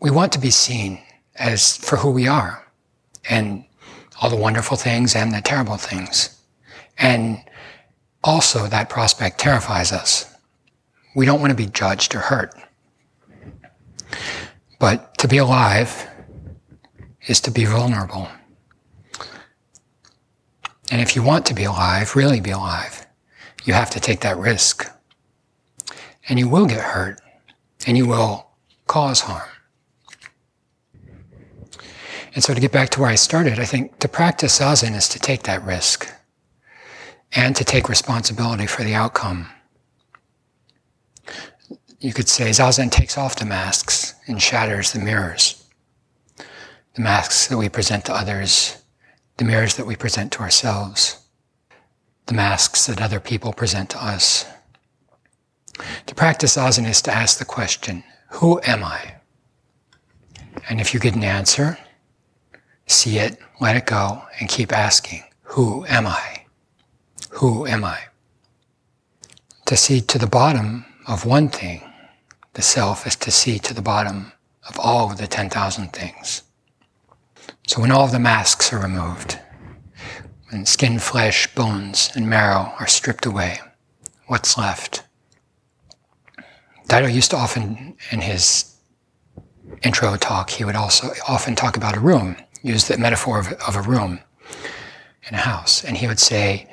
we 0.01 0.11
want 0.11 0.33
to 0.33 0.39
be 0.39 0.51
seen 0.51 1.01
as 1.37 1.77
for 1.77 1.97
who 1.97 2.11
we 2.11 2.27
are, 2.27 2.67
and 3.29 3.65
all 4.23 4.31
the 4.31 4.37
wonderful 4.37 4.77
things 4.77 5.17
and 5.17 5.35
the 5.35 5.41
terrible 5.41 5.77
things, 5.77 6.41
and 6.97 7.43
also 8.23 8.69
that 8.69 8.89
prospect 8.89 9.39
terrifies 9.39 9.91
us. 9.91 10.33
We 11.17 11.27
don't 11.27 11.41
want 11.41 11.51
to 11.51 11.57
be 11.57 11.67
judged 11.67 12.15
or 12.15 12.21
hurt. 12.21 12.55
But 14.79 15.19
to 15.19 15.27
be 15.27 15.39
alive 15.39 16.09
is 17.27 17.41
to 17.41 17.51
be 17.51 17.65
vulnerable. 17.65 18.29
And 20.93 21.01
if 21.01 21.17
you 21.17 21.23
want 21.23 21.45
to 21.47 21.55
be 21.55 21.65
alive, 21.65 22.15
really 22.15 22.41
be 22.41 22.51
alive, 22.51 23.05
you 23.65 23.75
have 23.75 23.91
to 23.91 24.01
take 24.01 24.21
that 24.21 24.37
risk. 24.37 24.89
And 26.29 26.39
you 26.39 26.49
will 26.49 26.67
get 26.67 26.81
hurt, 26.81 27.21
and 27.89 27.97
you 27.97 28.07
will 28.07 28.47
cause 28.87 29.21
harm. 29.21 29.49
And 32.35 32.43
so 32.43 32.55
to 32.55 32.61
get 32.61 32.73
back 32.73 32.91
to 32.91 33.01
where 33.01 33.11
I 33.11 33.15
started, 33.15 33.59
I 33.59 33.65
think 33.65 33.99
to 33.99 34.09
practice 34.09 34.59
zazen 34.59 34.95
is 34.95 35.09
to 35.11 35.19
take 35.19 35.43
that 35.45 35.65
risk 35.65 36.11
and 37.33 37.55
to 37.57 37.65
take 37.65 37.89
responsibility 37.89 38.67
for 38.67 38.83
the 38.83 38.95
outcome. 38.95 39.49
You 42.01 42.13
could 42.13 42.29
say 42.29 42.51
zazen 42.51 42.91
takes 42.91 43.17
off 43.17 43.37
the 43.37 43.45
masks 43.45 44.15
and 44.27 44.41
shatters 44.41 44.93
the 44.93 44.99
mirrors. 44.99 45.63
The 46.95 47.03
masks 47.03 47.47
that 47.49 47.59
we 47.59 47.69
present 47.69 48.05
to 48.07 48.15
others, 48.15 48.83
the 49.37 49.45
mirrors 49.45 49.77
that 49.77 49.87
we 49.87 49.97
present 49.97 50.33
to 50.33 50.41
ourselves 50.41 51.23
the 52.27 52.35
masks 52.35 52.87
that 52.87 53.03
other 53.03 53.21
people 53.21 53.53
present 53.53 53.91
to 53.91 54.03
us. 54.03 54.47
To 56.07 56.15
practice 56.15 56.57
zazen 56.57 56.89
is 56.89 57.03
to 57.03 57.13
ask 57.13 57.39
the 57.39 57.45
question, 57.45 58.05
who 58.31 58.61
am 58.65 58.85
I? 58.85 59.17
And 60.69 60.81
if 60.81 60.95
you 60.95 61.01
get 61.01 61.17
an 61.17 61.25
answer, 61.25 61.79
see 62.93 63.19
it, 63.19 63.39
let 63.61 63.77
it 63.77 63.87
go, 63.87 64.23
and 64.39 64.49
keep 64.49 64.73
asking, 64.73 65.25
who 65.43 65.85
am 65.87 66.07
I? 66.07 66.45
Who 67.31 67.67
am 67.67 67.85
I? 67.85 67.99
To 69.67 69.77
see 69.77 70.01
to 70.03 70.19
the 70.19 70.27
bottom 70.27 70.85
of 71.07 71.27
one 71.27 71.49
thing, 71.49 71.83
the 72.55 72.63
self, 72.63 73.07
is 73.07 73.17
to 73.17 73.31
see 73.31 73.59
to 73.61 73.75
the 73.75 73.83
bottom 73.83 74.33
of 74.69 74.79
all 74.79 75.11
of 75.11 75.19
the 75.19 75.27
10,000 75.27 75.93
things. 75.93 76.43
So 77.67 77.81
when 77.81 77.91
all 77.91 78.05
of 78.05 78.13
the 78.13 78.19
masks 78.19 78.73
are 78.73 78.79
removed, 78.79 79.39
when 80.51 80.67
skin, 80.67 80.99
flesh, 80.99 81.53
bones, 81.55 82.11
and 82.15 82.29
marrow 82.29 82.75
are 82.79 82.87
stripped 82.87 83.25
away. 83.25 83.59
What's 84.27 84.59
left? 84.59 85.03
Daido 86.89 87.13
used 87.13 87.31
to 87.31 87.39
often, 87.39 87.97
in 88.11 88.21
his 88.21 88.77
intro 89.83 90.17
talk, 90.17 90.51
he 90.51 90.65
would 90.65 90.77
also 90.77 91.11
often 91.27 91.55
talk 91.55 91.79
about 91.79 91.97
a 91.97 92.01
room, 92.01 92.37
use 92.63 92.89
the 92.89 92.99
metaphor 92.99 93.39
of, 93.39 93.53
of 93.67 93.77
a 93.77 93.83
room 93.83 94.21
in 95.29 95.35
a 95.35 95.39
house. 95.39 95.85
And 95.85 95.97
he 95.97 96.07
would 96.07 96.21
say, 96.21 96.69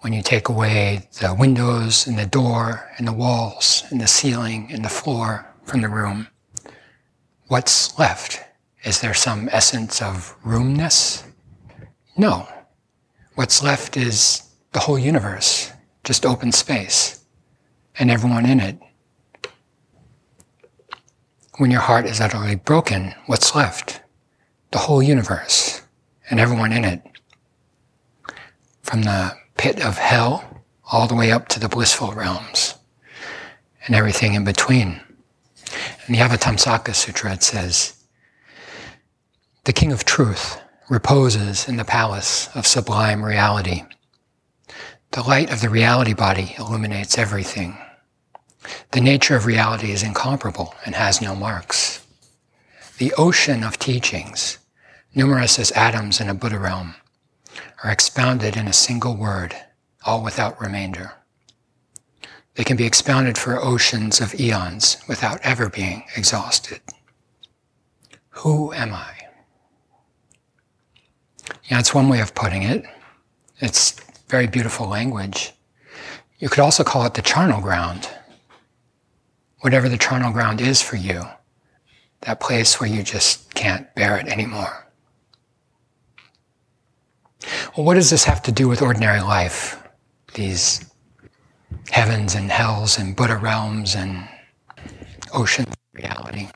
when 0.00 0.12
you 0.12 0.22
take 0.22 0.48
away 0.48 1.08
the 1.20 1.34
windows 1.34 2.06
and 2.06 2.18
the 2.18 2.26
door 2.26 2.90
and 2.98 3.06
the 3.06 3.12
walls 3.12 3.84
and 3.90 4.00
the 4.00 4.08
ceiling 4.08 4.68
and 4.72 4.84
the 4.84 4.88
floor 4.88 5.46
from 5.64 5.80
the 5.80 5.88
room, 5.88 6.28
what's 7.46 7.96
left? 7.98 8.40
Is 8.84 9.00
there 9.00 9.14
some 9.14 9.48
essence 9.52 10.02
of 10.02 10.36
roomness? 10.44 11.24
No. 12.16 12.48
What's 13.36 13.62
left 13.62 13.96
is 13.96 14.42
the 14.72 14.80
whole 14.80 14.98
universe, 14.98 15.72
just 16.04 16.26
open 16.26 16.50
space, 16.50 17.24
and 17.98 18.10
everyone 18.10 18.44
in 18.44 18.58
it. 18.60 18.78
When 21.58 21.70
your 21.70 21.80
heart 21.80 22.06
is 22.06 22.20
utterly 22.20 22.56
broken, 22.56 23.14
what's 23.26 23.54
left? 23.54 24.01
The 24.72 24.78
whole 24.78 25.02
universe, 25.02 25.82
and 26.28 26.40
everyone 26.40 26.72
in 26.72 26.84
it. 26.84 27.02
From 28.82 29.02
the 29.02 29.32
pit 29.56 29.84
of 29.84 29.98
hell 29.98 30.64
all 30.90 31.06
the 31.06 31.14
way 31.14 31.30
up 31.30 31.48
to 31.48 31.60
the 31.60 31.68
blissful 31.68 32.12
realms, 32.12 32.74
and 33.86 33.94
everything 33.94 34.34
in 34.34 34.44
between. 34.44 35.00
In 36.06 36.14
the 36.14 36.20
Avatamsaka 36.20 36.94
Sutra, 36.94 37.34
it 37.34 37.42
says, 37.42 38.02
The 39.64 39.72
King 39.72 39.92
of 39.92 40.04
Truth, 40.04 40.60
reposes 40.88 41.68
in 41.68 41.76
the 41.76 41.84
palace 41.84 42.48
of 42.54 42.66
sublime 42.66 43.24
reality. 43.24 43.84
The 45.12 45.22
light 45.22 45.52
of 45.52 45.60
the 45.60 45.70
reality 45.70 46.14
body 46.14 46.54
illuminates 46.58 47.18
everything. 47.18 47.78
The 48.92 49.00
nature 49.00 49.36
of 49.36 49.46
reality 49.46 49.92
is 49.92 50.02
incomparable 50.02 50.74
and 50.84 50.94
has 50.94 51.20
no 51.20 51.34
marks. 51.34 52.06
The 52.98 53.12
ocean 53.18 53.64
of 53.64 53.78
teachings, 53.78 54.58
numerous 55.14 55.58
as 55.58 55.70
atoms 55.72 56.20
in 56.20 56.28
a 56.28 56.34
Buddha 56.34 56.58
realm, 56.58 56.94
are 57.84 57.90
expounded 57.90 58.56
in 58.56 58.66
a 58.66 58.72
single 58.72 59.16
word, 59.16 59.54
all 60.04 60.22
without 60.22 60.60
remainder. 60.60 61.12
They 62.54 62.64
can 62.64 62.76
be 62.76 62.86
expounded 62.86 63.38
for 63.38 63.62
oceans 63.62 64.20
of 64.20 64.38
eons 64.38 64.98
without 65.08 65.40
ever 65.42 65.68
being 65.68 66.04
exhausted. 66.16 66.80
Who 68.30 68.72
am 68.72 68.92
I? 68.92 69.14
Yeah, 71.70 71.78
it's 71.78 71.94
one 71.94 72.08
way 72.08 72.20
of 72.20 72.34
putting 72.34 72.62
it. 72.62 72.84
It's 73.60 73.92
very 74.28 74.46
beautiful 74.46 74.88
language. 74.88 75.52
You 76.38 76.48
could 76.48 76.60
also 76.60 76.84
call 76.84 77.04
it 77.06 77.14
the 77.14 77.22
charnel 77.22 77.60
ground. 77.60 78.08
Whatever 79.60 79.88
the 79.88 79.98
charnel 79.98 80.32
ground 80.32 80.60
is 80.60 80.82
for 80.82 80.96
you, 80.96 81.24
that 82.22 82.40
place 82.40 82.80
where 82.80 82.88
you 82.88 83.02
just 83.02 83.54
can't 83.54 83.92
bear 83.94 84.18
it 84.18 84.26
anymore. 84.26 84.88
Well, 87.76 87.86
what 87.86 87.94
does 87.94 88.10
this 88.10 88.24
have 88.24 88.42
to 88.42 88.52
do 88.52 88.68
with 88.68 88.82
ordinary 88.82 89.20
life? 89.20 89.82
These 90.34 90.90
heavens 91.90 92.34
and 92.34 92.50
hells 92.50 92.98
and 92.98 93.14
Buddha 93.16 93.36
realms 93.36 93.94
and 93.94 94.28
ocean 95.32 95.66
reality. 95.92 96.48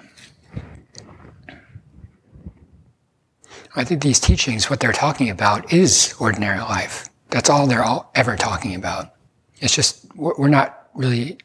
I 3.75 3.85
think 3.85 4.03
these 4.03 4.18
teachings, 4.18 4.70
what 4.70 4.81
they're 4.81 4.92
talking 4.92 5.29
about 5.29 5.72
is 5.72 6.14
ordinary 6.18 6.61
life. 6.61 7.11
That's 7.29 7.51
all 7.51 7.66
they're 7.66 7.85
all 7.85 8.11
ever 8.14 8.37
talking 8.37 8.75
about. 8.75 9.14
It's 9.59 9.75
just, 9.75 10.07
we're 10.16 10.49
not 10.49 10.88
really 10.94 11.38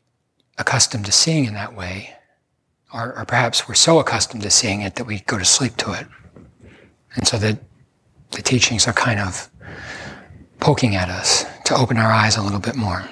accustomed 0.57 1.05
to 1.05 1.11
seeing 1.11 1.45
in 1.45 1.53
that 1.55 1.75
way. 1.75 2.13
Or, 2.93 3.17
or 3.17 3.25
perhaps 3.25 3.67
we're 3.67 3.75
so 3.75 3.99
accustomed 3.99 4.43
to 4.43 4.49
seeing 4.49 4.81
it 4.81 4.95
that 4.95 5.05
we 5.05 5.19
go 5.21 5.37
to 5.37 5.45
sleep 5.45 5.75
to 5.77 5.93
it. 5.93 6.07
And 7.15 7.27
so 7.27 7.37
the, 7.37 7.59
the 8.31 8.41
teachings 8.41 8.87
are 8.87 8.93
kind 8.93 9.19
of 9.19 9.49
poking 10.59 10.95
at 10.95 11.09
us 11.09 11.45
to 11.65 11.75
open 11.75 11.97
our 11.97 12.11
eyes 12.11 12.37
a 12.37 12.41
little 12.41 12.59
bit 12.59 12.75
more. 12.75 13.07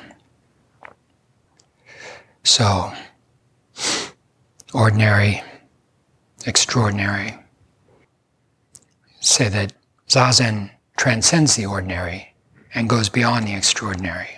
So, 2.44 2.92
ordinary, 4.74 5.44
extraordinary, 6.46 7.38
say 9.20 9.50
that 9.50 9.74
Zazen 10.08 10.72
transcends 10.98 11.56
the 11.56 11.66
ordinary 11.66 12.34
and 12.74 12.90
goes 12.90 13.10
beyond 13.10 13.48
the 13.48 13.54
extraordinary. 13.56 14.30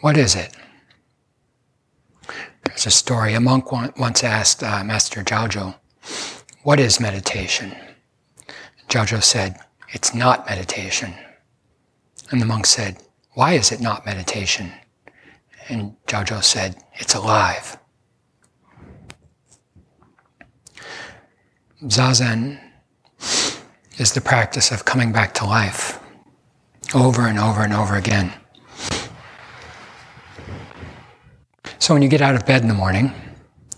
What 0.00 0.16
is 0.16 0.34
it? 0.34 0.54
There's 2.64 2.86
a 2.86 2.90
story. 2.90 3.34
A 3.34 3.40
monk 3.40 3.70
once 3.72 4.24
asked 4.24 4.62
uh, 4.62 4.82
Master 4.84 5.22
Zhaozhou, 5.22 5.74
What 6.62 6.80
is 6.80 7.00
meditation? 7.00 7.74
Zhaozhou 8.94 9.24
said, 9.24 9.56
It's 9.88 10.14
not 10.14 10.48
meditation. 10.48 11.14
And 12.30 12.40
the 12.40 12.46
monk 12.46 12.64
said, 12.64 12.98
Why 13.32 13.54
is 13.54 13.72
it 13.72 13.80
not 13.80 14.06
meditation? 14.06 14.70
And 15.68 15.96
Zhaozhou 16.06 16.44
said, 16.44 16.76
It's 16.94 17.16
alive. 17.16 17.76
Zazen 21.82 22.60
is 23.98 24.12
the 24.12 24.20
practice 24.20 24.70
of 24.70 24.84
coming 24.84 25.10
back 25.10 25.34
to 25.34 25.44
life, 25.44 25.98
over 26.94 27.22
and 27.22 27.36
over 27.36 27.62
and 27.62 27.74
over 27.74 27.96
again. 27.96 28.32
So 31.80 31.94
when 31.94 32.02
you 32.02 32.08
get 32.08 32.22
out 32.22 32.36
of 32.36 32.46
bed 32.46 32.62
in 32.62 32.68
the 32.68 32.74
morning, 32.74 33.12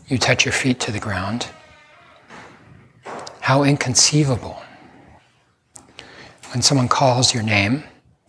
you 0.08 0.18
touch 0.18 0.44
your 0.44 0.52
feet 0.52 0.78
to 0.80 0.92
the 0.92 1.00
ground. 1.00 1.48
How 3.40 3.64
inconceivable. 3.64 4.60
When 6.56 6.62
someone 6.62 6.88
calls 6.88 7.34
your 7.34 7.42
name 7.42 7.84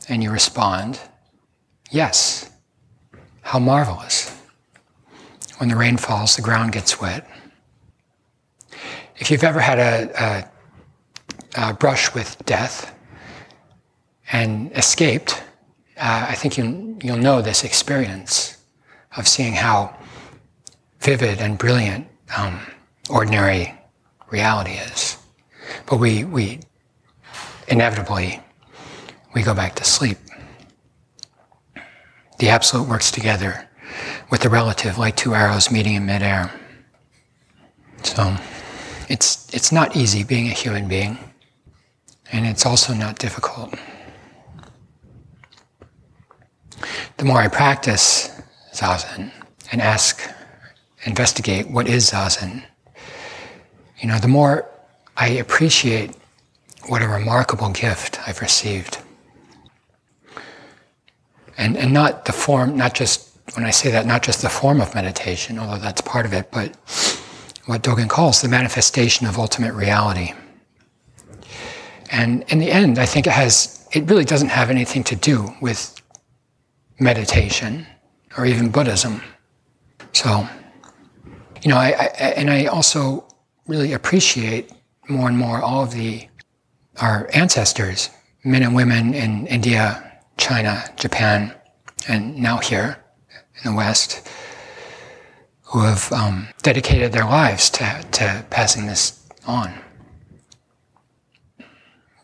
and 0.09 0.21
you 0.21 0.31
respond, 0.31 0.99
yes. 1.91 2.49
How 3.41 3.57
marvelous. 3.57 4.37
When 5.59 5.69
the 5.69 5.77
rain 5.77 5.95
falls, 5.95 6.35
the 6.35 6.41
ground 6.41 6.73
gets 6.73 6.99
wet. 6.99 7.25
If 9.15 9.31
you've 9.31 9.45
ever 9.45 9.61
had 9.61 9.79
a, 9.79 10.51
a, 11.55 11.69
a 11.69 11.73
brush 11.75 12.13
with 12.13 12.35
death 12.45 12.93
and 14.33 14.73
escaped, 14.73 15.41
uh, 15.95 16.25
I 16.27 16.35
think 16.35 16.57
you, 16.57 16.99
you'll 17.01 17.15
know 17.15 17.41
this 17.41 17.63
experience 17.63 18.57
of 19.15 19.25
seeing 19.25 19.53
how 19.53 19.95
vivid 20.99 21.39
and 21.39 21.57
brilliant 21.57 22.05
um, 22.35 22.59
ordinary 23.09 23.73
reality 24.29 24.73
is. 24.73 25.15
But 25.85 26.01
we, 26.01 26.25
we 26.25 26.59
inevitably 27.67 28.41
we 29.33 29.43
go 29.43 29.53
back 29.53 29.75
to 29.75 29.83
sleep. 29.83 30.17
The 32.39 32.49
absolute 32.49 32.87
works 32.87 33.11
together 33.11 33.67
with 34.29 34.41
the 34.41 34.49
relative 34.49 34.97
like 34.97 35.15
two 35.15 35.33
arrows 35.33 35.71
meeting 35.71 35.95
in 35.95 36.05
midair. 36.05 36.51
So 38.03 38.35
it's, 39.09 39.53
it's 39.53 39.71
not 39.71 39.95
easy 39.95 40.23
being 40.23 40.47
a 40.47 40.51
human 40.51 40.87
being, 40.87 41.17
and 42.31 42.45
it's 42.45 42.65
also 42.65 42.93
not 42.93 43.19
difficult. 43.19 43.73
The 47.17 47.25
more 47.25 47.39
I 47.39 47.47
practice 47.47 48.29
Zazen 48.73 49.31
and 49.71 49.81
ask, 49.81 50.21
investigate 51.05 51.69
what 51.69 51.87
is 51.87 52.11
Zazen, 52.11 52.63
you 53.99 54.07
know, 54.07 54.19
the 54.19 54.27
more 54.27 54.69
I 55.15 55.29
appreciate 55.29 56.15
what 56.87 57.01
a 57.01 57.07
remarkable 57.07 57.69
gift 57.69 58.19
I've 58.27 58.41
received. 58.41 58.99
And, 61.57 61.75
and 61.75 61.91
not 61.91 62.25
the 62.25 62.33
form, 62.33 62.77
not 62.77 62.93
just, 62.93 63.29
when 63.55 63.65
I 63.65 63.71
say 63.71 63.91
that, 63.91 64.05
not 64.05 64.23
just 64.23 64.41
the 64.41 64.49
form 64.49 64.79
of 64.79 64.93
meditation, 64.93 65.57
although 65.59 65.81
that's 65.81 66.01
part 66.01 66.25
of 66.25 66.33
it, 66.33 66.51
but 66.51 66.75
what 67.65 67.81
Dogen 67.81 68.07
calls 68.07 68.41
the 68.41 68.47
manifestation 68.47 69.27
of 69.27 69.37
ultimate 69.37 69.73
reality. 69.73 70.33
And 72.11 72.45
in 72.49 72.59
the 72.59 72.71
end, 72.71 72.99
I 72.99 73.05
think 73.05 73.27
it 73.27 73.33
has, 73.33 73.87
it 73.91 74.09
really 74.09 74.23
doesn't 74.23 74.49
have 74.49 74.69
anything 74.69 75.03
to 75.05 75.15
do 75.15 75.53
with 75.61 75.99
meditation 76.99 77.85
or 78.37 78.45
even 78.45 78.69
Buddhism. 78.69 79.21
So, 80.13 80.47
you 81.61 81.69
know, 81.69 81.77
I, 81.77 81.89
I, 81.89 82.05
and 82.37 82.49
I 82.49 82.65
also 82.65 83.27
really 83.67 83.93
appreciate 83.93 84.71
more 85.09 85.27
and 85.27 85.37
more 85.37 85.61
all 85.61 85.83
of 85.83 85.91
the 85.91 86.27
our 86.99 87.29
ancestors, 87.33 88.09
men 88.43 88.63
and 88.63 88.75
women 88.75 89.13
in 89.13 89.47
India, 89.47 90.19
China, 90.37 90.83
Japan, 90.95 91.53
and 92.07 92.37
now 92.37 92.57
here 92.57 93.03
in 93.63 93.71
the 93.71 93.77
West, 93.77 94.27
who 95.63 95.81
have 95.81 96.11
um, 96.11 96.47
dedicated 96.61 97.11
their 97.11 97.25
lives 97.25 97.69
to, 97.71 98.05
to 98.11 98.45
passing 98.49 98.85
this 98.87 99.27
on. 99.45 99.73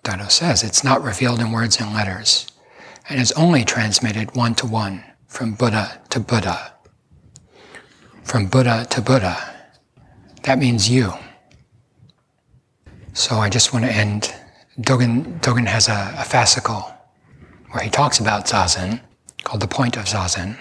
Daido 0.04 0.30
says 0.30 0.64
it's 0.64 0.84
not 0.84 1.02
revealed 1.02 1.40
in 1.40 1.52
words 1.52 1.80
and 1.80 1.94
letters, 1.94 2.48
and 3.10 3.20
is 3.20 3.32
only 3.34 3.64
transmitted 3.64 4.36
one 4.36 4.56
to 4.56 4.68
one 4.68 5.04
from 5.28 5.54
Buddha 5.54 6.02
to 6.10 6.20
Buddha. 6.20 6.74
From 8.24 8.48
Buddha 8.48 8.86
to 8.90 9.02
Buddha. 9.02 9.38
That 10.44 10.60
means 10.60 10.90
you. 10.90 11.14
So 13.14 13.38
I 13.38 13.50
just 13.50 13.74
want 13.74 13.86
to 13.86 13.92
end. 13.92 14.34
Dogen, 14.80 15.40
Dogen 15.42 15.68
has 15.68 15.88
a, 15.88 16.16
a 16.18 16.24
fascicle 16.24 16.92
where 17.72 17.84
he 17.84 17.90
talks 17.90 18.20
about 18.20 18.46
Zazen 18.46 19.02
called 19.44 19.62
The 19.62 19.68
Point 19.68 19.98
of 19.98 20.06
Zazen. 20.06 20.58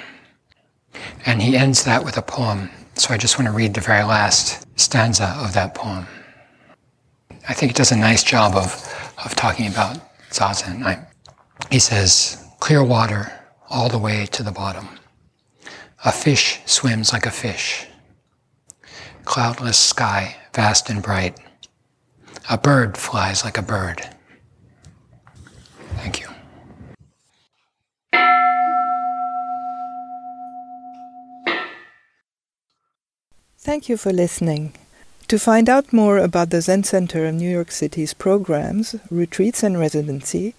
And 1.25 1.41
he 1.41 1.57
ends 1.57 1.85
that 1.85 2.05
with 2.05 2.19
a 2.19 2.23
poem. 2.23 2.71
So 2.95 3.15
I 3.15 3.17
just 3.17 3.39
want 3.39 3.47
to 3.47 3.57
read 3.57 3.75
the 3.75 3.81
very 3.81 4.05
last 4.05 4.67
stanza 4.79 5.35
of 5.39 5.55
that 5.55 5.75
poem. 5.75 6.07
I 7.49 7.55
think 7.55 7.73
it 7.73 7.77
does 7.77 7.93
a 7.93 7.97
nice 7.97 8.23
job 8.23 8.55
of, 8.55 8.73
of 9.25 9.35
talking 9.35 9.67
about 9.67 9.99
Zazen. 10.31 10.85
I, 10.85 11.07
he 11.71 11.79
says, 11.79 12.45
Clear 12.61 12.85
water 12.85 13.33
all 13.71 13.89
the 13.89 13.99
way 13.99 14.27
to 14.27 14.43
the 14.43 14.53
bottom. 14.53 14.89
A 16.05 16.13
fish 16.13 16.61
swims 16.67 17.13
like 17.13 17.27
a 17.27 17.31
fish. 17.31 17.87
Cloudless 19.25 19.79
sky, 19.79 20.37
vast 20.55 20.91
and 20.91 21.03
bright. 21.03 21.39
A 22.51 22.59
bird 22.59 22.97
flies 22.97 23.45
like 23.45 23.57
a 23.57 23.63
bird. 23.63 24.09
Thank 25.97 26.21
you. 26.21 26.29
Thank 33.59 33.89
you 33.89 33.97
for 33.97 34.13
listening. 34.13 34.75
To 35.29 35.39
find 35.39 35.69
out 35.69 35.93
more 35.93 36.19
about 36.19 36.51
the 36.51 36.61
Zen 36.61 36.83
Center 36.83 37.25
of 37.27 37.37
New 37.37 37.49
York 37.49 37.71
City's 37.71 38.13
programs, 38.13 38.97
retreats, 39.11 39.63
and 39.63 39.79
residency, 39.79 40.55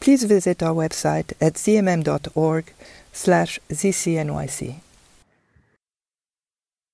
please 0.00 0.24
visit 0.24 0.62
our 0.62 0.74
website 0.74 1.32
at 1.40 1.54
zmm.org 1.54 2.72
slash 3.12 3.60
zcnyc. 3.70 4.80